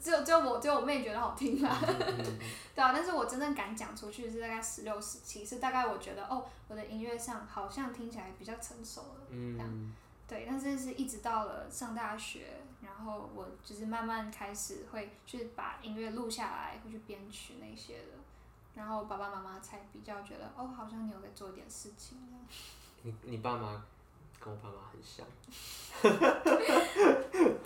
[0.01, 1.79] 只有只有我只有我妹觉得好听啦，
[2.75, 9.93] 对啊，但是我真正敢讲出去是大概十六十七，是大概我觉得哦，我的音乐上好像听起来比较成熟了，这样，
[10.27, 18.17] 对，但是是一直到了上大学，然后我就是慢慢开始会去把音乐录下来，会去编曲那些的，
[18.73, 22.17] 然后爸爸妈妈才比较觉得哦，好像你有在做一点事情。
[23.03, 23.85] 你你爸妈
[24.45, 25.25] 跟我爸妈很像，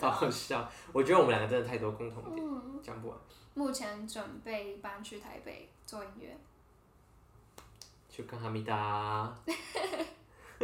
[0.00, 0.66] 好好笑。
[0.94, 3.18] 我觉得我们两个真的太多共同点，嗯，讲不完。
[3.52, 6.34] 目前准备搬去台北做音乐。
[8.08, 9.30] 去看哈密达，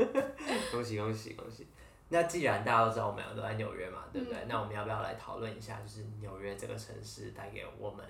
[0.73, 1.67] 恭喜恭喜恭喜！
[2.09, 4.45] 那既然大家都知道我们两个都在纽约嘛，对不对？
[4.49, 8.05] 那我们要不要来讨论一下，就是纽约这个城市带给我们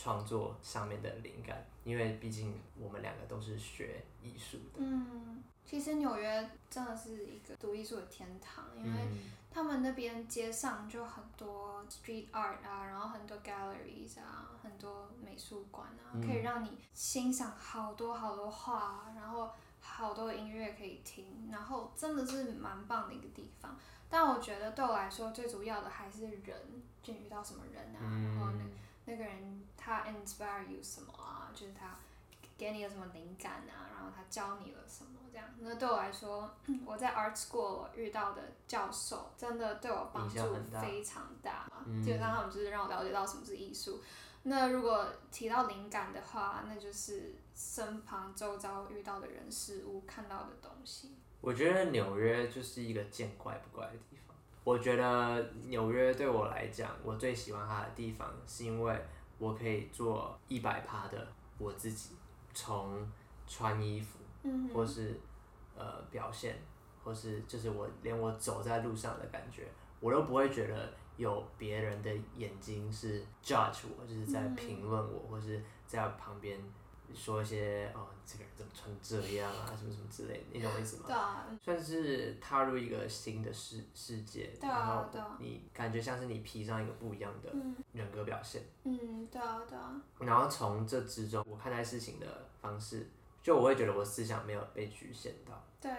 [0.00, 1.66] 创作上面的灵感？
[1.82, 4.78] 因为毕竟我们两个都是学艺术的。
[4.78, 9.18] 嗯，其实纽约真的是一个读艺术的天堂，因为嗯，
[9.50, 23.76] 他们那边街上就很多 street art 啊，然后很多 galleries 啊，很多美术馆啊，嗯可以让你欣赏好多好多画，然后好多音乐可以听，然后真的是蛮棒的一个地方。
[24.10, 26.56] 但我觉得对我来说，最主要的还是人，
[27.02, 28.70] 就遇到什么人啊，然后那嗯，
[29.08, 31.96] 那个人他 inspire you 什么啊，就是他
[32.58, 35.48] 给你了什么灵感啊，然后他教你了什么这样。
[35.60, 36.54] 那对我来说，
[36.84, 40.36] 我在 art school 遇到的教授真的对我帮助
[40.78, 44.02] 非常大，嗯基本上他们就是让我了解到什么是艺术。
[44.42, 51.14] 那如果提到灵感的话，那就是身旁周遭遇到的人事物看到的东西。
[51.40, 54.17] 我觉得纽约就是一个见怪不怪的地方。
[54.68, 58.94] 我觉得纽约对我来讲，我最喜欢它的地方，是因为
[59.38, 62.14] 我可以做一百趴的我自己，
[62.52, 63.10] 从
[63.46, 65.18] 穿衣服，嗯或是
[65.74, 66.54] 呃表现，
[67.02, 69.66] 或是就是我连我走在路上的感觉，
[70.00, 74.54] 我都不会觉得有别人的眼睛是 judge 我，就是在嗯。
[74.54, 76.60] 评论我，或是在旁边
[77.14, 81.04] 说一些哦这个人怎么穿这样啊，什么什么之类的，你懂我意思吗？
[81.06, 85.36] 对啊，算是踏入一个新的世世界，对啊然后对啊。
[85.40, 87.76] 你感觉像是你披上一个不一样的嗯。
[87.92, 92.26] 人格表现，嗯，对啊对啊，然后从这之中，我看待事情的
[92.60, 93.08] 方式，
[93.42, 95.60] 就我会觉得我思想没有被局限到。
[95.80, 95.90] 对，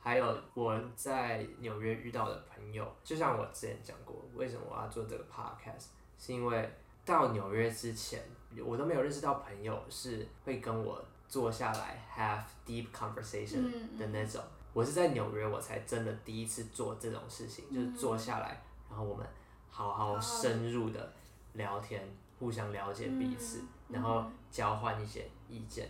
[0.00, 5.86] 还有我在纽约遇到的朋友，就像我之前讲过，为什么我要做这个 podcast，
[6.18, 6.72] 是因为
[7.04, 8.22] 到纽约之前，
[8.64, 14.42] 我都没有认识到朋友是会跟我坐下来 have deep conversation 嗯的那种。
[14.72, 19.26] 我是在纽约，我才真的第一次做这种事情，就是坐下来，然后我们
[19.70, 21.12] 好好深入的
[21.52, 22.02] 聊天，
[22.38, 24.32] 互相了解彼此，嗯然后嗯。
[24.54, 25.88] 交换一些意见。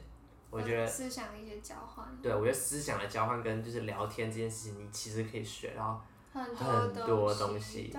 [0.48, 6.02] 我觉得思想的一些交换，对，我觉得思想的交换跟就是聊天这件事情，你其实可以学到，
[6.32, 7.94] 很很多东东西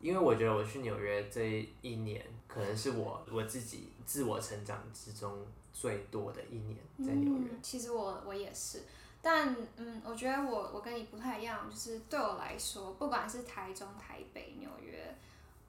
[0.00, 7.48] 因为我觉得我去纽约这一年，可能是我我自己自我成长之中最多的一年，在纽约。
[7.52, 7.58] 嗯。
[7.62, 8.82] 其实我我也是，
[9.22, 15.16] 但嗯，我觉得我我跟你不太一样，就是对我来说，不管是台中、台北、纽约，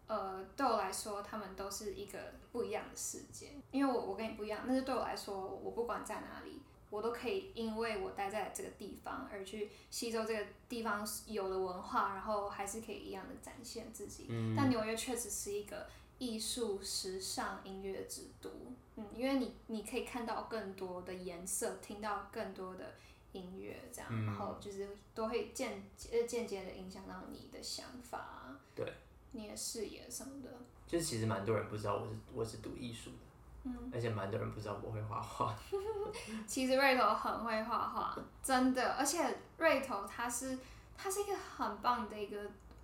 [0.08, 2.18] 呃，对我来说，他们都是一个
[2.52, 3.52] 不一样的世界。
[3.72, 6.60] 因为我我跟你不一样，但是对我来说，我不管在哪里，
[6.90, 14.26] 我都可以因为我待在这个地方而去吸收这个地方有的文化，然后还是可以一样的展现自己。
[14.30, 15.88] 嗯但纽约确实是一个
[16.22, 18.52] 艺术、时尚、音乐之都，
[18.96, 22.94] 嗯，因为你你可以看到更多的颜色，听到更多的
[23.32, 28.94] 音乐，这样，嗯然后就是都会间呃间接的影响到你的想法，对，
[29.32, 30.50] 你的视野什么的，
[30.86, 33.18] 就是其实蛮多人不知道我是我是读艺术的，
[33.64, 35.56] 嗯，而且蛮多人不知道我会画画。
[36.46, 40.60] 其实瑞头很会画画，真的，而且瑞头他是
[40.96, 42.38] 他是一个很棒的一个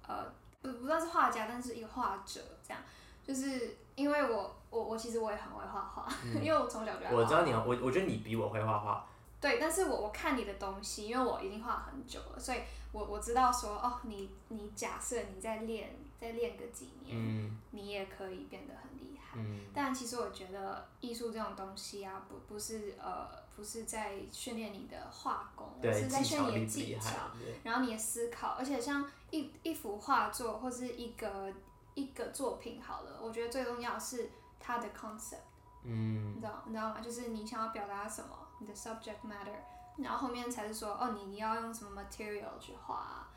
[0.07, 0.25] 呃，
[0.63, 2.81] 不不算是画家，但是一个画者，这样，
[3.27, 6.07] 就是因为我我我其实我也很会画画，
[6.41, 9.05] 因为我从小就爱画嗯我知道你，我我觉得你比我会画画。
[9.39, 12.59] 对，但是我我看你的东西，因为我已经画很久了，所以
[12.91, 19.37] 我我知道说哦，你你假设你再练再练个几年，嗯你也可以变得很厉害。
[19.39, 27.11] 嗯但其实我觉得艺术这种东西啊，不不是呃不是在训练你的画功，而对，是在训巧练你的技巧，？
[27.39, 31.53] 对然后你的思考，而且像一一幅画作或是一个
[31.97, 34.29] 一个作品好了，我觉得最重要是
[34.59, 35.47] 它的 concept。
[35.83, 36.99] 嗯你知道你知道吗？
[37.01, 38.29] 就是你想要表达什么，
[38.59, 39.57] 你的 subject matter，
[39.97, 43.29] 然后后面才是说哦，你你要用什么 material 去画啊，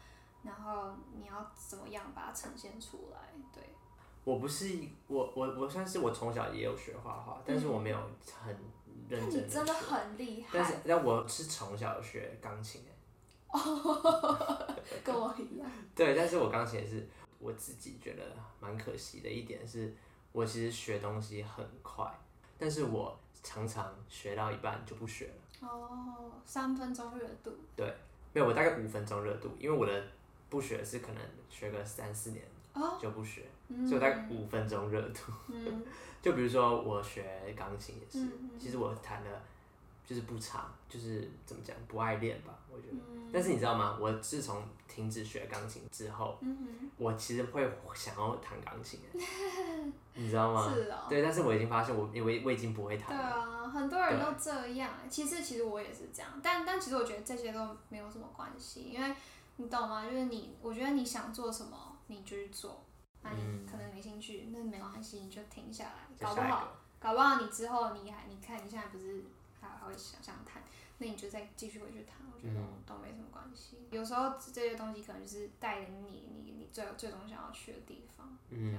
[0.42, 3.18] 然后你要怎么样把它呈现出来，
[3.52, 3.62] 对，
[4.24, 7.96] 我不是我我我算是我从小也有学画画，但是我没有
[8.44, 8.54] 很
[9.08, 9.72] 认那真你真的。
[9.72, 12.90] 很厉害但是害，但我是从小学钢琴的，
[15.04, 15.70] 跟我一样。
[15.94, 17.08] 对，但是我钢琴也是
[17.40, 18.22] 我自己觉得
[18.60, 19.92] 蛮可惜的一点是，
[20.30, 22.06] 我其实学东西很快，
[22.58, 25.68] 但是我常常学到一半就不学了。
[25.68, 27.86] 哦，三分钟热度，对
[28.32, 30.06] 没有，我大概五分钟热度，因为我的
[30.48, 35.32] 不学是可能学个三四年哦，就不学，嗯所以我大概五分钟热度。
[35.48, 35.82] 嗯
[36.22, 37.24] 就比如说我学
[37.56, 38.26] 钢琴也是，
[38.58, 39.42] 其实我弹了
[40.10, 42.94] 就是不长，就是怎么讲不爱练吧，我觉得。
[42.94, 43.96] 嗯但是你知道吗？
[44.00, 47.62] 我自从停止学钢琴之后，嗯我其实会
[47.94, 48.98] 想要弹钢琴，
[50.14, 50.68] 你知道吗？
[50.74, 51.06] 是哦。
[51.08, 53.16] 对，但是我已经发现我因为我已经不会弹对。
[53.16, 54.90] 啊，很多人都这样。
[55.08, 59.14] 其实其实我也是这样，但但其实我觉得这些都没有什么关系，因为
[59.58, 60.04] 你懂吗？
[60.04, 62.84] 就是你，我觉得你想做什么你就去做，
[63.22, 69.22] 那你嗯可能没兴趣，那没关系，你就停下来，搞不好，搞不好你之后你还你看你现在不是
[69.60, 70.62] 还还会想想谈，
[70.98, 73.86] 那你就再继续回去谈，我觉得嗯都没什么关系。
[73.90, 78.36] 有时候这些东西可能就是带领你你你最最终想要去的地方。
[78.48, 78.78] 嗯，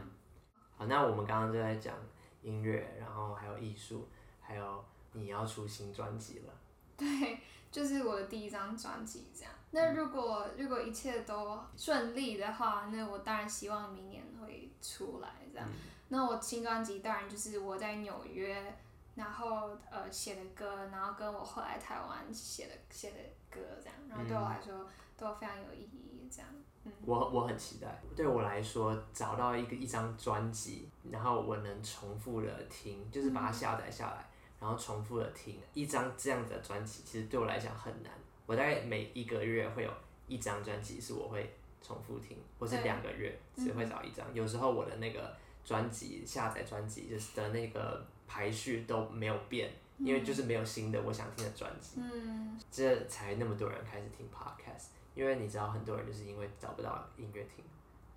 [0.75, 1.95] 好，那我们刚刚就在讲
[2.41, 4.07] 音乐，然后还有艺术，
[4.39, 6.53] 还有你要出新专辑了。
[6.97, 7.39] 对，
[7.71, 9.51] 就是我的第一张专辑这样。
[9.71, 15.67] 那如果如果一切都顺利的话，那我当然希望明年会出来这样。
[16.09, 18.77] 那我新专辑当然就是我在纽约，
[19.15, 23.17] 然后呃写的歌，然后跟我后来台湾写的写的
[23.49, 24.85] 歌这样，然后对我来说
[25.17, 26.49] 都非常有意义这样。
[26.83, 28.01] 嗯，我我很期待。
[28.15, 34.25] 对我来说，找到一个一张专辑，然后我能重复的听，就是把它下载下来，
[34.59, 38.11] 然后重复的听一张这样的专辑，其实对我来讲很难。
[38.47, 39.91] 我大概每一个月会有
[40.27, 41.53] 一张专辑是我会
[41.83, 44.25] 重复听，或是两个月只会找一张。
[44.33, 45.31] 有时候我的那个
[45.63, 51.99] 专辑下载专辑就是的那个排序都没有变，因为就是没有新的我想听的专辑。
[51.99, 57.65] 嗯，这才那么多人开始听 podcast，因为你知道很多人就是因为找不到音乐听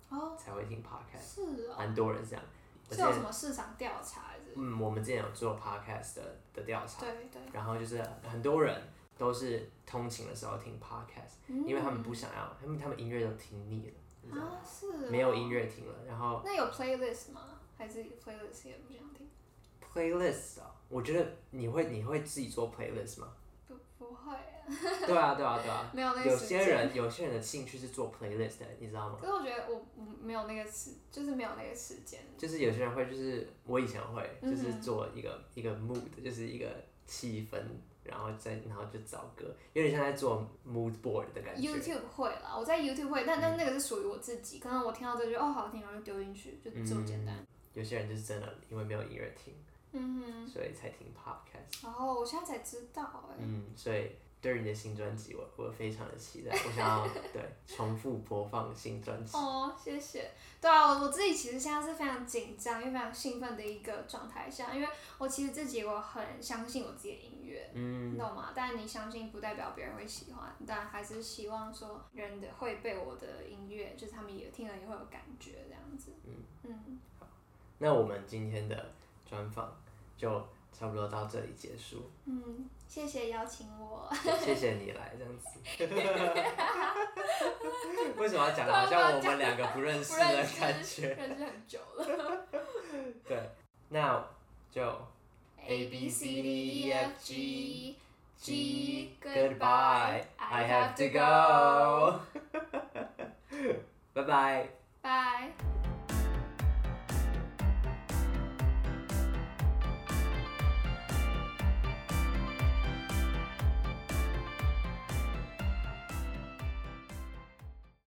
[0.07, 2.41] 哦，才会听 podcast，是哦，蛮多人这样。
[2.89, 4.21] 我是有什么市场调查？
[4.55, 8.81] 嗯，我们之前有做 podcast 的的调查，对对，然后就是很多人
[9.17, 13.91] 都是通勤的时候听 podcast，嗯因为他们不想要，他们他们音乐都听腻
[14.31, 14.39] 了？
[14.39, 17.41] 啊是哦没有音乐听了，然后那有 playlist 吗？
[17.77, 19.27] 还是 playlist 也不想听？
[19.95, 23.29] Playlist 啊，我觉得你会你会自己做 playlist 吗？
[23.65, 25.89] 不不会啊，对啊，对啊，对啊。
[25.95, 29.17] 没有那个有些人有些人的兴趣是做 playlist 的，你知道吗？
[29.21, 32.19] 可是我觉得我我没有那个时，就是没有那个时间。
[32.37, 36.67] 就是有些人会，就是我以前会，嗯就是做一个、一个 mood，就是一个
[37.05, 37.57] 气氛，
[38.03, 41.69] 然后再然后就找歌，有点像在做 mood board 的感觉。
[41.69, 47.45] YouTube 会啦，我在 YouTube 会，但但那个是属于我自己，可能我听到这句哦好听，然后就丢进去，就这么简单。
[47.73, 49.53] 有些人就是真的因为没有音乐听，
[49.95, 51.83] 嗯哼，所以才听 podcast。
[51.83, 59.35] 然后我现在才知道哎、嗯，所以对于你的新专辑，我我非常的期待， 我想要对重复播放新专辑。
[59.35, 60.29] 哦，谢谢。
[60.61, 64.87] 对啊，我我自己其实现在是非常紧张，又非常兴奋的一个状态下，因为
[65.17, 68.51] 我其实自己我很相信我自己的音乐，嗯你嗯，懂吗？
[68.55, 76.11] 但你相信不代表别人会喜欢，但还是希望说人的会被我的音乐，就是他们也听了也会有感觉这样子。
[76.25, 76.33] 嗯
[76.63, 76.99] 嗯，
[77.79, 78.91] 那我们今天的
[79.25, 79.75] 专访
[80.17, 80.29] 就
[80.71, 84.09] 差不多到这里结束，嗯，谢谢邀请我。
[84.41, 85.59] 谢谢你来这样子。
[88.17, 91.09] 为什么要讲得好像我们两个不认识的，感觉？
[91.15, 92.45] 认识很久了。
[93.27, 93.37] 对，
[93.89, 94.23] 那
[94.71, 94.81] 就
[95.67, 97.95] A B C D E F G
[98.37, 99.57] G goodbye.
[99.57, 100.23] Goodbye.
[100.37, 102.19] I have to go.
[104.13, 104.69] 拜拜。
[105.01, 105.51] 拜。